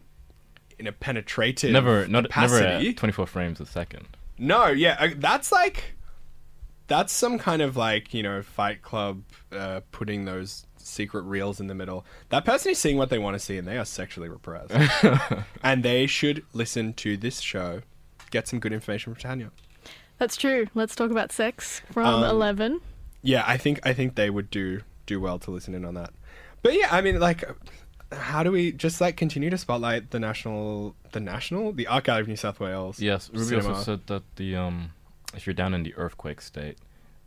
in 0.79 0.87
a 0.87 0.91
penetrative 0.91 1.71
Never, 1.71 2.07
not 2.07 2.27
never 2.35 2.57
at 2.57 2.97
24 2.97 3.27
frames 3.27 3.61
a 3.61 3.65
second. 3.65 4.07
No, 4.37 4.67
yeah, 4.67 4.97
uh, 4.99 5.09
that's 5.17 5.51
like 5.51 5.92
that's 6.87 7.13
some 7.13 7.37
kind 7.37 7.61
of 7.61 7.77
like 7.77 8.13
you 8.13 8.23
know 8.23 8.41
Fight 8.41 8.81
Club 8.81 9.23
uh, 9.51 9.81
putting 9.91 10.25
those 10.25 10.65
secret 10.77 11.21
reels 11.21 11.59
in 11.59 11.67
the 11.67 11.75
middle. 11.75 12.05
That 12.29 12.45
person 12.45 12.71
is 12.71 12.77
seeing 12.79 12.97
what 12.97 13.09
they 13.09 13.19
want 13.19 13.35
to 13.35 13.39
see, 13.39 13.57
and 13.57 13.67
they 13.67 13.77
are 13.77 13.85
sexually 13.85 14.29
repressed, 14.29 14.73
and 15.63 15.83
they 15.83 16.07
should 16.07 16.43
listen 16.53 16.93
to 16.95 17.15
this 17.17 17.39
show, 17.39 17.81
get 18.31 18.47
some 18.47 18.59
good 18.59 18.73
information 18.73 19.13
from 19.13 19.21
Tanya. 19.21 19.51
That's 20.19 20.35
true. 20.35 20.67
Let's 20.73 20.95
talk 20.95 21.11
about 21.11 21.31
sex 21.31 21.81
from 21.91 22.05
Um, 22.05 22.23
11. 22.23 22.81
Yeah, 23.21 23.43
I 23.47 23.57
think 23.57 23.79
I 23.85 23.93
think 23.93 24.15
they 24.15 24.29
would 24.29 24.49
do 24.49 24.81
do 25.05 25.19
well 25.19 25.39
to 25.39 25.51
listen 25.51 25.73
in 25.73 25.85
on 25.85 25.93
that. 25.95 26.11
But 26.61 26.73
yeah, 26.75 26.87
I 26.91 27.01
mean, 27.01 27.19
like, 27.19 27.43
how 28.11 28.43
do 28.43 28.51
we 28.51 28.71
just 28.71 29.01
like 29.01 29.17
continue 29.17 29.49
to 29.49 29.57
spotlight 29.57 30.11
the 30.11 30.19
national, 30.19 30.95
the 31.13 31.19
national, 31.19 31.71
the 31.73 31.87
Art 31.87 32.03
Gallery 32.05 32.21
of 32.21 32.27
New 32.27 32.35
South 32.35 32.59
Wales? 32.59 32.99
Yes, 32.99 33.29
Ruby 33.33 33.45
cinema. 33.45 33.69
also 33.69 33.83
said 33.83 34.07
that 34.07 34.23
the 34.35 34.55
um, 34.55 34.91
if 35.33 35.45
you're 35.47 35.53
down 35.53 35.73
in 35.73 35.83
the 35.83 35.93
earthquake 35.95 36.41
state, 36.41 36.77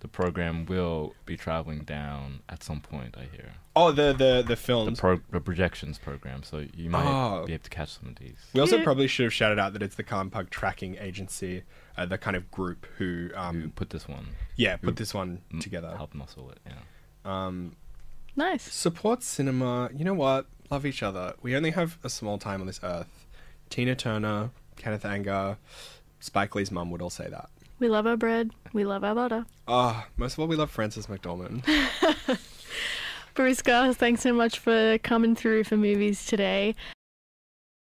the 0.00 0.08
program 0.08 0.66
will 0.66 1.14
be 1.24 1.36
traveling 1.36 1.80
down 1.80 2.40
at 2.48 2.62
some 2.62 2.80
point. 2.80 3.16
I 3.16 3.24
hear 3.34 3.52
Oh, 3.74 3.92
the 3.92 4.12
the 4.12 4.36
the 4.42 4.44
the, 4.48 4.56
films. 4.56 5.00
pro- 5.00 5.20
the 5.30 5.40
projections 5.40 5.98
program, 5.98 6.42
so 6.42 6.64
you 6.74 6.90
might 6.90 7.04
Oh. 7.06 7.44
be 7.46 7.54
able 7.54 7.64
to 7.64 7.70
catch 7.70 7.90
some 7.98 8.08
of 8.08 8.16
these. 8.16 8.36
we 8.52 8.60
also 8.60 8.76
Yeah. 8.78 8.84
probably 8.84 9.06
should 9.08 9.24
have 9.24 9.32
shouted 9.34 9.58
out 9.58 9.72
that 9.72 9.82
it's 9.82 9.96
the 9.96 10.04
Pug 10.04 10.50
tracking 10.50 10.96
agency, 10.98 11.62
uh, 11.96 12.04
the 12.06 12.18
kind 12.18 12.36
of 12.36 12.50
group 12.50 12.86
who, 12.98 13.28
Who 13.32 13.36
um, 13.38 13.72
put 13.74 13.90
this 13.90 14.06
one 14.06 14.28
yeah, 14.56 14.76
who 14.78 14.88
put 14.88 14.96
this 14.96 15.12
one 15.14 15.42
m- 15.52 15.60
together. 15.60 15.94
Help 15.96 16.14
muscle 16.14 16.50
it. 16.50 16.58
Yeah. 16.66 16.74
Um, 17.24 17.76
Nice. 18.36 18.62
support 18.72 19.22
cinema. 19.22 19.88
You 19.94 20.04
know 20.04 20.14
what? 20.14 20.46
Love 20.70 20.84
each 20.84 21.02
other. 21.02 21.34
We 21.42 21.56
only 21.56 21.70
have 21.70 21.96
a 22.04 22.10
small 22.10 22.38
time 22.38 22.60
on 22.60 22.66
this 22.66 22.80
earth. 22.82 23.26
Tina 23.70 23.94
Turner, 23.94 24.50
Kenneth 24.76 25.04
Anger, 25.06 25.56
Spike 26.20 26.54
Lee's 26.54 26.70
mum 26.70 26.90
would 26.90 27.00
all 27.02 27.10
say 27.10 27.28
that. 27.28 27.48
We 27.78 27.88
love 27.88 28.06
our 28.06 28.16
bread. 28.16 28.52
We 28.72 28.84
love 28.84 29.04
our 29.04 29.14
butter. 29.14 29.44
Ah, 29.68 30.06
most 30.16 30.34
of 30.34 30.40
all, 30.40 30.46
we 30.46 30.56
love 30.56 30.70
Frances 30.70 31.06
McDormand. 31.06 31.64
Bruce 33.34 33.60
Gus, 33.60 33.96
thanks 33.96 34.22
so 34.22 34.32
much 34.32 34.58
for 34.58 34.98
coming 34.98 35.34
through 35.34 35.64
for 35.64 35.76
movies 35.76 36.24
today. 36.24 36.74